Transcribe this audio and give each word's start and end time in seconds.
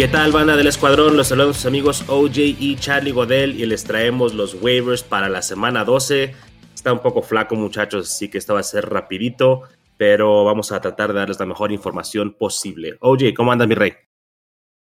¿Qué 0.00 0.08
tal, 0.08 0.32
banda 0.32 0.56
del 0.56 0.66
escuadrón? 0.66 1.14
Los 1.14 1.28
saludos 1.28 1.56
sus 1.56 1.66
amigos 1.66 2.08
OJ 2.08 2.38
y 2.38 2.74
Charlie 2.76 3.12
Godel 3.12 3.60
y 3.60 3.66
les 3.66 3.84
traemos 3.84 4.32
los 4.32 4.54
waivers 4.54 5.02
para 5.02 5.28
la 5.28 5.42
semana 5.42 5.84
12. 5.84 6.34
Está 6.74 6.94
un 6.94 7.00
poco 7.00 7.20
flaco, 7.20 7.54
muchachos, 7.54 8.08
así 8.08 8.30
que 8.30 8.38
esto 8.38 8.54
va 8.54 8.60
a 8.60 8.62
ser 8.62 8.88
rapidito, 8.88 9.64
pero 9.98 10.42
vamos 10.46 10.72
a 10.72 10.80
tratar 10.80 11.12
de 11.12 11.18
darles 11.18 11.38
la 11.38 11.44
mejor 11.44 11.70
información 11.70 12.32
posible. 12.32 12.96
OJ, 13.00 13.34
¿cómo 13.36 13.52
anda 13.52 13.66
mi 13.66 13.74
rey? 13.74 13.92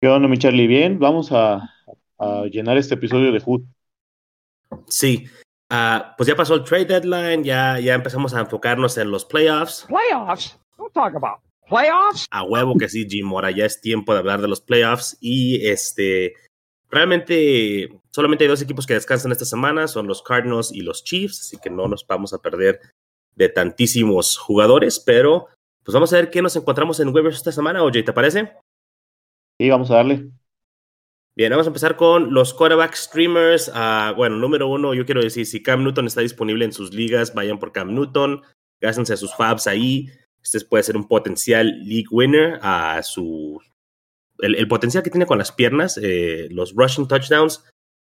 ¿Qué 0.00 0.06
onda, 0.06 0.28
mi 0.28 0.38
Charlie? 0.38 0.68
Bien, 0.68 1.00
vamos 1.00 1.32
a, 1.32 1.68
llenar 2.52 2.76
este 2.76 2.94
episodio 2.94 3.32
de 3.32 3.40
Hood. 3.40 3.62
Sí, 4.86 5.26
ah, 5.68 6.14
pues 6.16 6.28
ya 6.28 6.36
pasó 6.36 6.54
el 6.54 6.62
trade 6.62 6.84
deadline, 6.84 7.42
ya, 7.42 7.80
ya 7.80 7.94
empezamos 7.94 8.34
a 8.34 8.40
enfocarnos 8.40 8.96
en 8.98 9.10
los 9.10 9.24
playoffs. 9.24 9.84
Playoffs? 9.88 10.56
Don't 10.78 10.92
talk 10.92 11.16
about 11.16 11.40
playoffs. 11.68 12.26
A 12.30 12.42
huevo 12.42 12.76
que 12.76 12.88
sí, 12.88 13.06
Jim 13.08 13.26
Mora, 13.26 13.50
ya 13.50 13.64
es 13.64 13.80
tiempo 13.80 14.12
de 14.12 14.18
hablar 14.18 14.40
de 14.40 14.48
los 14.48 14.60
playoffs 14.60 15.16
y 15.20 15.66
este 15.66 16.34
realmente 16.90 17.88
solamente 18.10 18.44
hay 18.44 18.48
dos 18.48 18.62
equipos 18.62 18.86
que 18.86 18.94
descansan 18.94 19.32
esta 19.32 19.44
semana, 19.44 19.88
son 19.88 20.06
los 20.06 20.22
Cardinals 20.22 20.72
y 20.72 20.82
los 20.82 21.02
Chiefs, 21.04 21.40
así 21.40 21.56
que 21.62 21.70
no 21.70 21.88
nos 21.88 22.06
vamos 22.06 22.32
a 22.34 22.38
perder 22.38 22.80
de 23.34 23.48
tantísimos 23.48 24.36
jugadores, 24.36 25.00
pero 25.00 25.46
pues 25.82 25.94
vamos 25.94 26.12
a 26.12 26.16
ver 26.16 26.30
qué 26.30 26.42
nos 26.42 26.54
encontramos 26.54 27.00
en 27.00 27.08
waivers 27.08 27.36
esta 27.36 27.50
semana, 27.50 27.82
oye, 27.82 28.02
¿te 28.02 28.12
parece? 28.12 28.52
Sí, 29.58 29.70
vamos 29.70 29.90
a 29.90 29.96
darle. 29.96 30.30
Bien, 31.34 31.50
vamos 31.50 31.66
a 31.66 31.70
empezar 31.70 31.96
con 31.96 32.34
los 32.34 32.52
quarterback 32.52 32.94
streamers. 32.94 33.68
Uh, 33.68 34.14
bueno, 34.14 34.36
número 34.36 34.68
uno, 34.68 34.92
yo 34.92 35.06
quiero 35.06 35.22
decir, 35.22 35.46
si 35.46 35.62
Cam 35.62 35.82
Newton 35.82 36.06
está 36.06 36.20
disponible 36.20 36.66
en 36.66 36.72
sus 36.72 36.92
ligas, 36.92 37.32
vayan 37.32 37.58
por 37.58 37.72
Cam 37.72 37.94
Newton, 37.94 38.42
gástense 38.82 39.16
sus 39.16 39.34
fabs 39.34 39.66
ahí. 39.66 40.10
Este 40.42 40.60
puede 40.64 40.82
ser 40.82 40.96
un 40.96 41.08
potencial 41.08 41.82
league 41.84 42.08
winner 42.10 42.58
a 42.62 43.02
su... 43.02 43.60
El, 44.38 44.66
potencial 44.66 45.04
que 45.04 45.10
tiene 45.10 45.26
con 45.26 45.38
las 45.38 45.52
piernas, 45.52 45.98
eh, 46.02 46.48
los 46.50 46.74
rushing 46.74 47.06
touchdowns, 47.06 47.64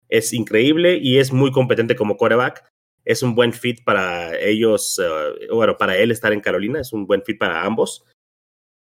es 0.08 0.32
increíble 0.32 0.98
y 1.00 1.18
es 1.18 1.32
muy 1.32 1.52
competente 1.52 1.94
como 1.94 2.16
quarterback. 2.16 2.64
Es 3.04 3.22
un 3.22 3.34
buen 3.34 3.52
fit 3.52 3.84
para 3.84 4.36
ellos, 4.41 5.00
eh, 5.02 5.48
bueno, 5.52 5.76
para 5.76 5.96
él 5.96 6.10
estar 6.10 6.32
en 6.32 6.41
Carolina, 6.41 6.80
es 6.80 6.92
un 6.92 7.06
buen 7.06 7.22
fit 7.22 7.38
para 7.38 7.64
ambos. 7.64 8.04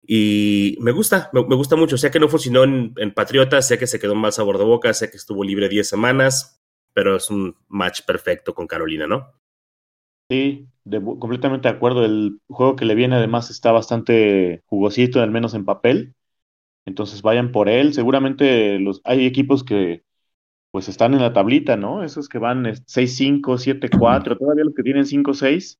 Y 0.06 0.76
me 0.80 0.92
gusta, 0.92 1.30
me, 1.32 1.40
gusta 1.42 1.76
mucho. 1.76 1.98
Sé 1.98 2.10
que 2.10 2.20
no 2.20 2.28
funcionó 2.28 2.64
en, 2.64 2.94
en, 2.96 3.12
Patriotas, 3.12 3.66
sé 3.66 3.78
que 3.78 3.86
se 3.86 3.98
quedó 3.98 4.14
mal 4.14 4.32
sabor 4.32 4.58
de 4.58 4.64
boca, 4.64 4.92
sé 4.94 5.10
que 5.10 5.16
estuvo 5.16 5.42
libre 5.44 5.68
10 5.68 5.88
semanas, 5.88 6.62
pero 6.92 7.16
es 7.16 7.30
un 7.30 7.56
match 7.68 8.02
perfecto 8.06 8.54
con 8.54 8.66
Carolina, 8.66 9.06
¿no? 9.06 9.32
Sí, 10.30 10.68
completamente 11.18 11.68
de 11.68 11.74
acuerdo. 11.74 12.04
El 12.04 12.40
juego 12.48 12.76
que 12.76 12.84
le 12.84 12.94
viene 12.94 13.16
además 13.16 13.50
está 13.50 13.72
bastante 13.72 14.62
jugosito, 14.66 15.20
al 15.22 15.30
menos 15.30 15.54
en 15.54 15.64
papel. 15.64 16.14
Entonces 16.86 17.22
vayan 17.22 17.52
por 17.52 17.68
él. 17.68 17.94
Seguramente 17.94 18.78
los, 18.78 19.00
hay 19.04 19.26
equipos 19.26 19.64
que 19.64 20.04
pues 20.70 20.88
están 20.88 21.14
en 21.14 21.22
la 21.22 21.32
tablita, 21.32 21.76
¿no? 21.76 22.04
Esos 22.04 22.28
que 22.28 22.38
van 22.38 22.64
6-5, 22.86 23.58
7-4, 23.58 24.36
todavía 24.38 24.64
los 24.64 24.74
que 24.74 24.82
tienen 24.82 25.06
5-6 25.06 25.78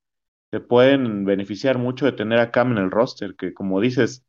se 0.52 0.60
pueden 0.60 1.24
beneficiar 1.24 1.78
mucho 1.78 2.06
de 2.06 2.12
tener 2.12 2.38
a 2.38 2.52
Cam 2.52 2.72
en 2.72 2.78
el 2.78 2.90
roster, 2.92 3.34
que 3.36 3.52
como 3.54 3.80
dices, 3.80 4.24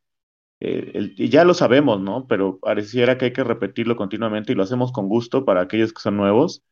eh, 0.60 1.14
y 1.18 1.30
ya 1.30 1.46
lo 1.46 1.54
sabemos, 1.54 2.02
¿no? 2.02 2.28
Pero 2.28 2.60
pareciera 2.60 3.18
que 3.18 3.26
hay 3.26 3.34
que 3.34 3.44
repetirlo 3.44 3.96
continuamente 3.96 4.54
y 4.54 4.56
lo 4.56 4.64
hacemos 4.64 4.92
con 4.92 5.08
gusto 5.10 5.46
para 5.46 5.62
aquellos 5.62 5.94
que 5.94 6.02
son 6.02 6.18
nuevos 6.18 6.64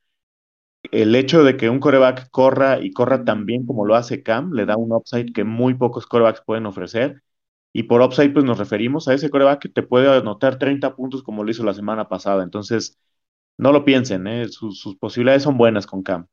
el 0.93 1.15
hecho 1.15 1.43
de 1.43 1.57
que 1.57 1.71
un 1.71 1.79
coreback 1.79 2.29
corra 2.29 2.79
y 2.79 2.91
corra 2.91 3.25
tan 3.25 3.47
bien 3.47 3.65
como 3.65 3.85
lo 3.85 3.95
hace 3.95 4.21
Cam 4.21 4.53
le 4.53 4.67
da 4.67 4.77
un 4.77 4.93
upside 4.93 5.33
que 5.33 5.43
muy 5.43 5.73
pocos 5.73 6.05
corebacks 6.05 6.43
pueden 6.45 6.67
ofrecer. 6.67 7.23
Y 7.73 7.83
por 7.83 8.01
upside, 8.01 8.29
pues 8.29 8.45
nos 8.45 8.59
referimos 8.59 9.07
a 9.07 9.15
ese 9.15 9.31
coreback 9.31 9.63
que 9.63 9.69
te 9.69 9.81
puede 9.81 10.07
anotar 10.15 10.59
30 10.59 10.95
puntos 10.95 11.23
como 11.23 11.43
lo 11.43 11.49
hizo 11.49 11.63
la 11.63 11.73
semana 11.73 12.07
pasada. 12.07 12.43
Entonces, 12.43 12.99
no 13.57 13.71
lo 13.71 13.83
piensen, 13.83 14.27
¿eh? 14.27 14.47
sus, 14.49 14.95
posibilidades 14.99 15.41
son 15.41 15.57
buenas 15.57 15.87
con 15.87 16.03
Cam. 16.03 16.27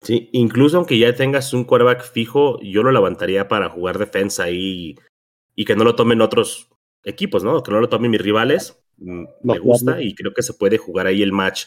Sí, 0.00 0.30
incluso 0.32 0.76
aunque 0.76 0.98
ya 0.98 1.12
tengas 1.16 1.52
un 1.52 1.64
coreback 1.64 2.04
fijo, 2.04 2.60
yo 2.62 2.84
lo 2.84 2.92
levantaría 2.92 3.48
para 3.48 3.68
jugar 3.68 3.98
defensa 3.98 4.50
y, 4.50 4.96
y 5.56 5.64
que 5.64 5.74
no 5.74 5.82
lo 5.82 5.96
tomen 5.96 6.20
otros 6.20 6.68
equipos, 7.02 7.42
¿no? 7.42 7.60
Que 7.64 7.72
no 7.72 7.80
lo 7.80 7.88
tomen 7.88 8.12
mis 8.12 8.22
rivales. 8.22 8.80
Me 8.96 9.58
gusta 9.58 10.00
y 10.00 10.14
creo 10.14 10.32
que 10.32 10.42
se 10.42 10.54
puede 10.54 10.78
jugar 10.78 11.08
ahí 11.08 11.22
el 11.22 11.32
match 11.32 11.64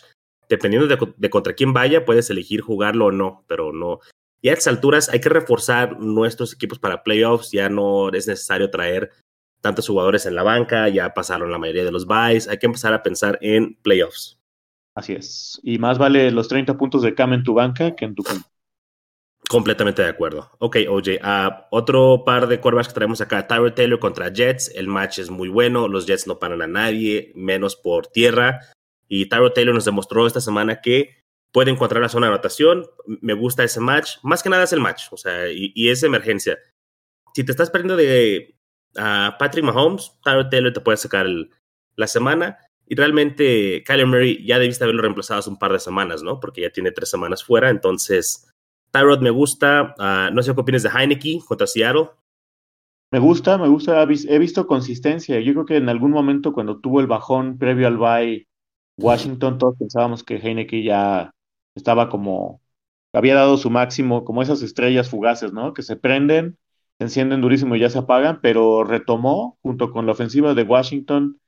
dependiendo 0.50 0.88
de, 0.88 1.30
contra 1.30 1.54
quién 1.54 1.74
vaya, 1.74 2.06
puedes 2.06 2.30
elegir 2.30 2.62
jugarlo 2.62 3.08
o 3.08 3.12
no, 3.12 3.44
pero 3.48 3.74
no. 3.74 4.00
Y 4.42 4.50
a 4.50 4.54
estas 4.54 4.68
alturas 4.68 5.10
hay 5.10 5.20
que 5.20 5.30
reforzar 5.30 6.00
nuestros 6.00 6.54
equipos 6.54 6.80
para 6.80 7.04
playoffs, 7.04 7.52
ya 7.52 7.70
no 7.70 8.10
es 8.10 8.28
necesario 8.28 8.70
traer 8.70 9.12
tantos 9.62 9.88
jugadores 9.88 10.26
en 10.26 10.36
la 10.36 10.44
banca, 10.44 10.88
ya 10.90 11.14
pasaron 11.14 11.52
la 11.52 11.58
mayoría 11.58 11.84
de 11.84 11.92
los 11.92 12.06
buys, 12.06 12.48
hay 12.48 12.60
que 12.60 12.68
empezar 12.68 12.94
a 12.94 13.02
pensar 13.02 13.40
en 13.42 13.76
playoffs. 13.82 14.38
Así 14.96 15.14
es. 15.14 15.60
Y 15.64 15.78
más 15.78 15.98
vale 15.98 16.32
los 16.32 16.48
30 16.48 16.78
puntos 16.78 17.02
de 17.02 17.16
Cam 17.16 17.34
en 17.34 17.44
tu 17.44 17.54
banca 17.54 17.96
que 17.96 18.06
en 18.06 18.16
tu 18.16 18.24
campo. 18.24 18.48
Completamente 19.50 20.02
de 20.02 20.10
acuerdo. 20.10 20.50
Ok, 20.60 20.78
OJ. 20.88 21.08
Uh, 21.22 21.52
otro 21.70 22.24
par 22.26 22.48
de 22.48 22.60
quarterbacks 22.60 22.88
que 22.88 22.94
traemos 22.96 23.22
acá. 23.22 23.46
Tyler 23.46 23.76
Taylor 23.76 24.00
contra 24.00 24.30
Jets. 24.30 24.72
El 24.74 24.88
match 24.88 25.20
es 25.20 25.30
muy 25.30 25.50
bueno. 25.50 25.88
Los 25.88 26.08
Jets 26.08 26.26
no 26.26 26.40
paran 26.40 26.62
a 26.62 26.68
nadie, 26.68 27.32
menos 27.36 27.76
por 27.76 28.08
tierra. 28.08 28.62
Y 29.08 29.28
Tyro 29.30 29.52
Taylor 29.54 29.76
nos 29.76 29.86
demostró 29.86 30.26
esta 30.26 30.42
semana 30.42 30.82
que 30.82 31.24
puede 31.52 31.72
encontrar 31.72 32.02
la 32.02 32.10
zona 32.10 32.28
de 32.28 32.34
anotación. 32.34 32.86
Me 33.06 33.34
gusta 33.34 33.64
ese 33.64 33.80
match. 33.80 34.18
Más 34.24 34.44
que 34.44 34.50
nada 34.50 34.64
es 34.64 34.74
el 34.74 34.82
match, 34.82 35.04
o 35.12 35.18
sea, 35.18 35.50
y, 35.50 35.90
es 35.90 36.04
emergencia. 36.04 36.58
Si 37.34 37.44
te 37.44 37.52
estás 37.52 37.70
perdiendo 37.70 37.96
de 37.96 38.56
Patrick 38.94 39.64
Mahomes, 39.64 40.12
Tyro 40.24 40.50
Taylor 40.50 40.74
te 40.74 40.82
puede 40.82 40.98
sacar 40.98 41.28
la 41.96 42.08
semana. 42.08 42.58
Y 42.88 42.96
realmente 42.96 43.84
Kyler 43.86 44.06
Murray 44.06 44.46
ya 44.46 44.60
debiste 44.60 44.84
haberlo 44.84 45.02
reemplazado 45.02 45.40
hace 45.40 45.50
un 45.50 45.58
par 45.58 45.72
de 45.72 45.80
semanas, 45.80 46.22
¿no? 46.22 46.40
Porque 46.40 46.62
ya 46.62 46.70
tiene 46.70 46.92
tres 46.92 47.10
semanas 47.10 47.44
fuera. 47.44 47.70
Entonces, 47.70 48.48
Tyrod 48.92 49.22
me 49.22 49.32
gusta. 49.32 49.96
Ah, 49.98 50.30
no 50.32 50.44
sé 50.44 50.54
qué 50.54 50.62
opinas 50.62 50.84
de 50.84 50.90
Heineke 50.90 51.40
contra 51.48 51.68
Seattle. 51.68 52.10
Me 53.12 53.20
gusta, 53.20 53.58
me 53.58 53.68
gusta. 53.68 54.04
He 54.04 54.40
visto 54.40 54.68
consistencia. 54.68 55.40
Yo 55.40 55.54
creo 55.54 55.66
que 55.66 55.78
en 55.78 55.90
algún 55.90 56.12
momento 56.12 56.54
cuando 56.54 56.80
tuvo 56.80 57.00
el 57.00 57.08
bajón 57.08 57.58
previo 57.58 57.88
al 57.88 57.98
bye 57.98 58.48
Washington, 58.98 59.58
todos 59.58 59.78
pensábamos 59.78 60.24
que 60.24 60.36
Heineke 60.38 60.84
ya 60.84 61.32
estaba 61.76 62.10
como, 62.10 62.62
había 63.14 63.36
dado 63.36 63.58
su 63.58 63.70
máximo, 63.70 64.24
como 64.24 64.42
esas 64.42 64.62
estrellas 64.62 65.10
fugaces, 65.10 65.54
¿no? 65.54 65.74
Que 65.74 65.84
se 65.84 65.96
prenden, 65.96 66.58
se 66.98 67.06
encienden 67.06 67.42
durísimo 67.42 67.76
y 67.76 67.80
ya 67.80 67.90
se 67.90 68.00
apagan, 68.00 68.40
pero 68.42 68.84
retomó 68.84 69.58
junto 69.62 69.92
con 69.92 70.06
la 70.06 70.14
ofensiva 70.14 70.54
de 70.54 70.64
Washington. 70.64 71.40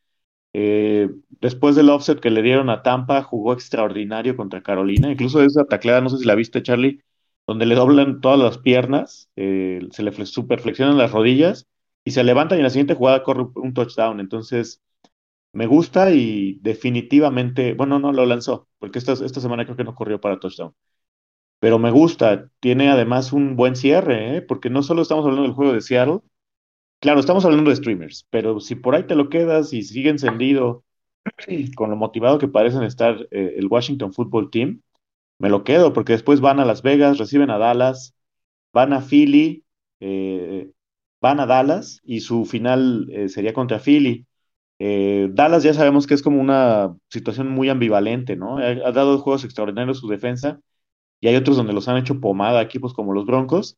Eh, 0.53 1.09
después 1.41 1.75
del 1.75 1.89
offset 1.89 2.19
que 2.19 2.31
le 2.31 2.41
dieron 2.41 2.69
a 2.69 2.83
Tampa, 2.83 3.23
jugó 3.23 3.53
extraordinario 3.53 4.35
contra 4.35 4.63
Carolina. 4.63 5.11
Incluso 5.11 5.41
esa 5.43 5.65
tacleada, 5.65 6.01
no 6.01 6.09
sé 6.09 6.17
si 6.17 6.25
la 6.25 6.35
viste, 6.35 6.63
Charlie, 6.63 7.01
donde 7.45 7.65
le 7.65 7.75
doblan 7.75 8.21
todas 8.21 8.39
las 8.39 8.57
piernas, 8.57 9.29
eh, 9.35 9.81
se 9.91 10.03
le 10.03 10.11
superflexionan 10.25 10.97
las 10.97 11.11
rodillas 11.11 11.67
y 12.03 12.11
se 12.11 12.23
levanta 12.23 12.55
y 12.55 12.59
en 12.59 12.63
la 12.63 12.69
siguiente 12.69 12.95
jugada 12.95 13.23
corre 13.23 13.45
un 13.55 13.73
touchdown. 13.73 14.19
Entonces, 14.19 14.81
me 15.57 15.65
gusta 15.65 16.11
y 16.11 16.59
definitivamente, 16.61 17.73
bueno, 17.73 17.97
no 17.97 18.11
lo 18.13 18.27
lanzó, 18.27 18.69
porque 18.77 18.99
esta, 18.99 19.13
esta 19.13 19.41
semana 19.41 19.65
creo 19.65 19.75
que 19.75 19.83
no 19.83 19.95
corrió 19.95 20.21
para 20.21 20.39
touchdown. 20.39 20.75
Pero 21.59 21.79
me 21.79 21.89
gusta, 21.91 22.51
tiene 22.59 22.89
además 22.91 23.33
un 23.33 23.55
buen 23.55 23.75
cierre, 23.75 24.37
¿eh? 24.37 24.41
porque 24.43 24.69
no 24.69 24.83
solo 24.83 25.01
estamos 25.01 25.25
hablando 25.25 25.45
del 25.45 25.53
juego 25.55 25.73
de 25.73 25.81
Seattle, 25.81 26.19
claro, 26.99 27.19
estamos 27.19 27.45
hablando 27.45 27.71
de 27.71 27.77
streamers, 27.77 28.27
pero 28.29 28.59
si 28.59 28.75
por 28.75 28.93
ahí 28.95 29.05
te 29.07 29.15
lo 29.15 29.29
quedas 29.29 29.73
y 29.73 29.81
sigue 29.81 30.11
encendido 30.11 30.83
con 31.75 31.89
lo 31.89 31.95
motivado 31.95 32.37
que 32.37 32.47
parecen 32.47 32.83
estar 32.83 33.27
eh, 33.31 33.55
el 33.57 33.67
Washington 33.67 34.13
Football 34.13 34.51
Team, 34.51 34.83
me 35.39 35.49
lo 35.49 35.63
quedo, 35.63 35.93
porque 35.93 36.13
después 36.13 36.39
van 36.41 36.59
a 36.59 36.65
Las 36.65 36.83
Vegas, 36.83 37.17
reciben 37.17 37.49
a 37.49 37.57
Dallas, 37.57 38.15
van 38.73 38.93
a 38.93 39.01
Philly, 39.01 39.65
eh, 40.01 40.71
van 41.21 41.39
a 41.39 41.47
Dallas 41.47 42.01
y 42.03 42.19
su 42.19 42.45
final 42.45 43.11
sería 43.29 43.53
contra 43.53 43.79
Philly. 43.79 44.26
Eh, 44.79 45.29
Dallas 45.31 45.63
ya 45.63 45.73
sabemos 45.73 46.05
que 46.05 46.13
es 46.13 46.21
como 46.21 46.39
una 46.39 46.95
situación 47.09 47.49
muy 47.49 47.69
ambivalente, 47.69 48.35
¿no? 48.35 48.57
Ha, 48.57 48.91
dado 48.91 49.17
juegos 49.19 49.43
extraordinarios 49.43 49.99
su 49.99 50.07
defensa 50.07 50.59
y 51.19 51.27
hay 51.27 51.35
otros 51.35 51.57
donde 51.57 51.73
los 51.73 51.87
han 51.87 51.97
hecho 51.97 52.19
pomada, 52.21 52.61
equipos 52.61 52.93
como 52.93 53.13
los 53.13 53.25
Broncos, 53.25 53.77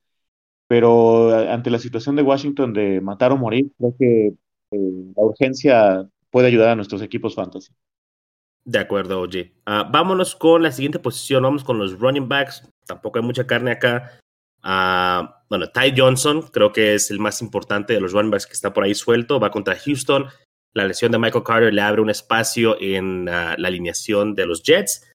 pero 0.68 1.34
ante 1.52 1.70
la 1.70 1.80
situación 1.80 2.16
de 2.16 2.24
Washington 2.24 2.74
de 2.74 3.02
matar 3.02 3.32
o 3.32 3.38
morir, 3.38 3.72
creo 3.78 3.96
que 3.98 4.28
eh, 4.72 5.14
la 5.16 5.24
urgencia 5.24 6.10
puede 6.30 6.48
ayudar 6.48 6.70
a 6.70 6.76
nuestros 6.76 7.02
equipos 7.02 7.36
fantasy. 7.36 7.74
De 8.66 8.78
acuerdo, 8.78 9.22
oye. 9.22 9.54
Ah, 9.66 9.90
vámonos 9.92 10.36
con 10.36 10.62
la 10.62 10.72
siguiente 10.72 11.00
posición, 11.00 11.44
vamos 11.44 11.64
con 11.64 11.80
los 11.80 12.00
running 12.00 12.28
backs. 12.28 12.70
Tampoco 12.86 13.18
hay 13.20 13.26
mucha 13.26 13.48
carne 13.48 13.72
acá. 13.72 14.20
Ah, 14.62 15.44
bueno, 15.50 15.68
Ty 15.72 15.94
Johnson 15.98 16.44
creo 16.54 16.72
que 16.72 16.94
es 16.94 17.10
el 17.10 17.20
más 17.20 17.42
importante 17.42 17.94
de 17.94 18.02
los 18.02 18.12
running 18.12 18.30
backs 18.32 18.46
que 18.46 18.54
está 18.54 18.72
por 18.74 18.84
ahí 18.84 18.94
suelto. 18.94 19.40
Va 19.40 19.50
contra 19.50 19.76
Houston. 19.76 20.28
La 20.74 20.86
lesión 20.86 21.12
de 21.12 21.18
Michael 21.18 21.44
Carter 21.44 21.74
le 21.74 21.82
abre 21.82 22.02
un 22.02 22.10
espacio 22.10 22.78
en 22.80 23.28
ah, 23.28 23.56
la 23.58 23.68
alineación 23.68 24.36
de 24.36 24.46
los 24.46 24.62
Jets 24.64 25.10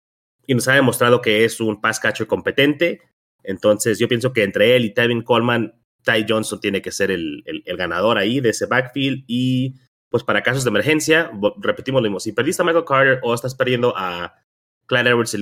y 0.47 0.55
nos 0.55 0.69
ha 0.69 0.75
demostrado 0.75 1.21
que 1.21 1.45
es 1.45 1.61
un 1.61 1.81
pass 1.81 2.01
catcher 2.01 2.27
competente. 2.27 3.01
Entonces, 3.43 3.99
yo 3.99 4.09
pienso 4.09 4.33
que 4.33 4.43
entre 4.43 4.75
él 4.75 4.85
y 4.85 4.95
Tevin 4.95 5.23
Coleman, 5.23 5.75
Ty 6.03 6.27
Johnson 6.29 6.61
tiene 6.61 6.83
que 6.83 6.91
ser 6.91 7.11
el, 7.11 7.43
ganador 7.77 8.19
ahí 8.19 8.41
de 8.41 8.51
ese 8.51 8.67
backfield. 8.67 9.25
Y 9.27 9.77
pues 10.11 10.25
para 10.25 10.43
casos 10.43 10.65
de 10.65 10.71
emergencia, 10.71 11.31
repetimos 11.59 12.03
lo 12.03 12.09
mismo, 12.09 12.21
si 12.21 12.33
perdiste 12.33 12.63
a 12.63 12.65
Michael 12.65 12.85
Carter 12.85 13.21
o 13.23 13.35
estás 13.35 13.55
perdiendo 13.55 13.95
a 13.97 14.35
Clyde 14.87 15.11
edwards 15.11 15.37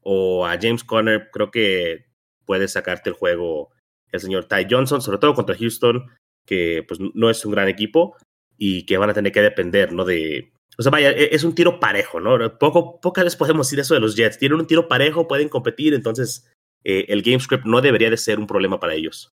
o 0.00 0.46
a 0.46 0.56
James 0.60 0.84
Conner, 0.84 1.30
creo 1.32 1.50
que 1.50 2.06
puedes 2.44 2.72
sacarte 2.72 3.10
el 3.10 3.16
juego 3.16 3.70
el 4.12 4.20
señor 4.20 4.46
Ty 4.46 4.66
Johnson, 4.70 5.02
sobre 5.02 5.18
todo 5.18 5.34
contra 5.34 5.56
Houston, 5.56 6.06
que 6.46 6.84
pues 6.86 7.00
no 7.14 7.28
es 7.28 7.44
un 7.44 7.52
gran 7.52 7.68
equipo 7.68 8.16
y 8.58 8.86
que 8.86 8.98
van 8.98 9.10
a 9.10 9.14
tener 9.14 9.32
que 9.32 9.42
depender, 9.42 9.92
¿no? 9.92 10.04
De, 10.04 10.52
o 10.78 10.82
sea, 10.82 10.90
vaya, 10.90 11.10
e, 11.10 11.34
es 11.34 11.44
un 11.44 11.54
tiro 11.54 11.80
parejo, 11.80 12.20
¿no? 12.20 12.58
Poco, 12.58 13.00
pocas 13.00 13.24
veces 13.24 13.38
podemos 13.38 13.66
decir 13.66 13.80
eso 13.80 13.94
de 13.94 14.00
los 14.00 14.16
Jets. 14.16 14.38
Tienen 14.38 14.60
un 14.60 14.66
tiro 14.66 14.88
parejo, 14.88 15.28
pueden 15.28 15.48
competir, 15.48 15.94
entonces 15.94 16.50
eh, 16.84 17.06
el 17.08 17.22
game 17.22 17.40
script 17.40 17.64
no 17.64 17.80
debería 17.80 18.10
de 18.10 18.16
ser 18.16 18.38
un 18.38 18.46
problema 18.46 18.78
para 18.80 18.94
ellos. 18.94 19.32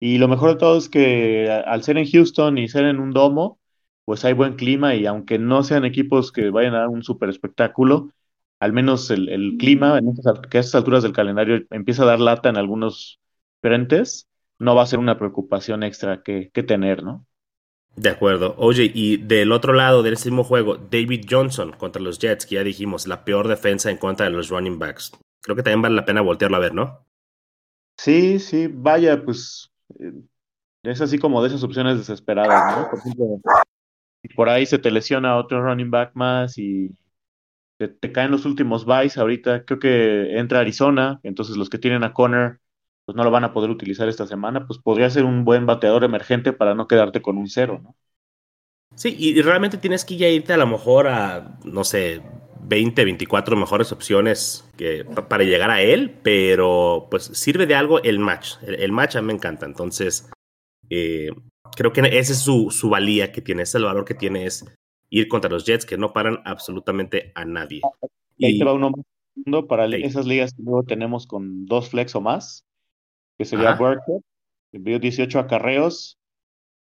Y 0.00 0.18
lo 0.18 0.28
mejor 0.28 0.50
de 0.50 0.56
todo 0.56 0.78
es 0.78 0.88
que 0.88 1.48
al 1.50 1.82
ser 1.84 1.96
en 1.96 2.10
Houston 2.10 2.58
y 2.58 2.68
ser 2.68 2.84
en 2.84 2.98
un 2.98 3.12
domo, 3.12 3.60
pues 4.04 4.24
hay 4.24 4.32
buen 4.32 4.54
clima 4.56 4.94
y 4.96 5.06
aunque 5.06 5.38
no 5.38 5.62
sean 5.62 5.84
equipos 5.84 6.32
que 6.32 6.50
vayan 6.50 6.74
a 6.74 6.80
dar 6.80 6.88
un 6.88 7.04
super 7.04 7.28
espectáculo, 7.28 8.10
al 8.58 8.72
menos 8.72 9.10
el, 9.10 9.56
clima 9.58 9.98
en 9.98 10.08
estas, 10.08 10.40
que 10.50 10.58
a 10.58 10.60
estas 10.60 10.76
alturas 10.76 11.02
del 11.04 11.12
calendario 11.12 11.64
empieza 11.70 12.02
a 12.02 12.06
dar 12.06 12.20
lata 12.20 12.48
en 12.48 12.56
algunos 12.56 13.20
frentes, 13.60 14.28
no 14.58 14.74
va 14.74 14.82
a 14.82 14.86
ser 14.86 14.98
una 14.98 15.18
preocupación 15.18 15.82
extra 15.84 16.22
que 16.22 16.50
tener, 16.66 17.04
¿no? 17.04 17.26
De 17.96 18.08
acuerdo. 18.08 18.54
Oye, 18.56 18.90
y 18.92 19.18
del 19.18 19.52
otro 19.52 19.74
lado 19.74 20.02
del 20.02 20.12
mismo 20.14 20.44
juego, 20.44 20.76
David 20.76 21.26
Johnson 21.28 21.72
contra 21.72 22.00
los 22.00 22.18
Jets, 22.18 22.46
que 22.46 22.54
ya 22.54 22.64
dijimos, 22.64 23.06
la 23.06 23.24
peor 23.24 23.48
defensa 23.48 23.90
en 23.90 23.98
contra 23.98 24.26
de 24.26 24.32
los 24.32 24.48
running 24.48 24.78
backs. 24.78 25.12
Creo 25.42 25.56
que 25.56 25.62
también 25.62 25.82
vale 25.82 25.96
la 25.96 26.04
pena 26.04 26.20
voltearlo 26.22 26.56
a 26.56 26.60
ver, 26.60 26.74
¿no? 26.74 27.04
Sí, 27.98 28.38
sí, 28.38 28.68
vaya, 28.72 29.22
pues 29.22 29.70
eh, 29.98 30.12
es 30.84 31.00
así 31.00 31.18
como 31.18 31.42
de 31.42 31.48
esas 31.48 31.62
opciones 31.62 31.98
desesperadas, 31.98 32.78
¿no? 32.78 32.90
Por 32.90 32.98
ejemplo, 32.98 33.40
por 34.34 34.48
ahí 34.48 34.66
se 34.66 34.78
te 34.78 34.90
lesiona 34.90 35.36
otro 35.36 35.62
running 35.62 35.90
back 35.90 36.12
más 36.14 36.56
y 36.58 36.90
te, 37.76 38.12
caen 38.12 38.30
los 38.30 38.46
últimos 38.46 38.84
buys. 38.84 39.18
Ahorita 39.18 39.64
creo 39.64 39.78
que 39.78 40.38
entra 40.38 40.60
Arizona, 40.60 41.20
entonces 41.22 41.56
los 41.56 41.68
que 41.68 41.78
tienen 41.78 42.04
a 42.04 42.12
Conner 42.14 42.60
pues 43.04 43.16
no 43.16 43.24
lo 43.24 43.30
van 43.30 43.44
a 43.44 43.52
poder 43.52 43.70
utilizar 43.70 44.08
esta 44.08 44.26
semana, 44.26 44.66
pues 44.66 44.78
podría 44.78 45.10
ser 45.10 45.24
un 45.24 45.44
buen 45.44 45.66
bateador 45.66 46.04
emergente 46.04 46.52
para 46.52 46.74
no 46.74 46.86
quedarte 46.86 47.20
con 47.20 47.36
un 47.36 47.48
cero, 47.48 47.80
¿no? 47.82 47.96
Sí, 48.94 49.16
y 49.18 49.40
realmente 49.40 49.78
tienes 49.78 50.04
que 50.04 50.16
ya 50.16 50.28
irte 50.28 50.52
a 50.52 50.58
lo 50.58 50.66
mejor 50.66 51.08
a, 51.08 51.58
no 51.64 51.82
sé, 51.82 52.20
20, 52.62 53.04
24 53.04 53.56
mejores 53.56 53.90
opciones 53.90 54.70
que, 54.76 55.04
para 55.04 55.44
llegar 55.44 55.70
a 55.70 55.80
él, 55.80 56.18
pero 56.22 57.08
pues 57.10 57.24
sirve 57.24 57.66
de 57.66 57.74
algo 57.74 58.02
el 58.02 58.18
match. 58.18 58.56
El, 58.62 58.92
match 58.92 59.16
a 59.16 59.22
mí 59.22 59.28
me 59.28 59.32
encanta, 59.32 59.64
entonces 59.64 60.30
eh, 60.90 61.30
creo 61.74 61.92
que 61.92 62.00
esa 62.00 62.32
es 62.32 62.38
su, 62.40 62.70
su 62.70 62.90
valía 62.90 63.32
que 63.32 63.40
tiene, 63.40 63.62
ese 63.62 63.70
es 63.70 63.74
el 63.76 63.84
valor 63.84 64.04
que 64.04 64.14
tiene 64.14 64.44
es 64.44 64.64
ir 65.08 65.28
contra 65.28 65.50
los 65.50 65.64
Jets 65.64 65.86
que 65.86 65.98
no 65.98 66.12
paran 66.12 66.40
absolutamente 66.44 67.32
a 67.34 67.44
nadie. 67.44 67.80
Y 68.36 68.58
te 68.58 68.64
va 68.64 68.74
uno 68.74 69.66
para 69.66 69.86
esas 69.86 70.26
ligas 70.26 70.52
que 70.52 70.62
luego 70.62 70.82
tenemos 70.84 71.26
con 71.26 71.64
dos 71.64 71.88
flex 71.88 72.14
o 72.14 72.20
más 72.20 72.64
que 73.38 73.44
sería 73.44 73.74
Burkhead. 73.74 74.20
Envió 74.72 74.98
18 74.98 75.38
acarreos. 75.38 76.18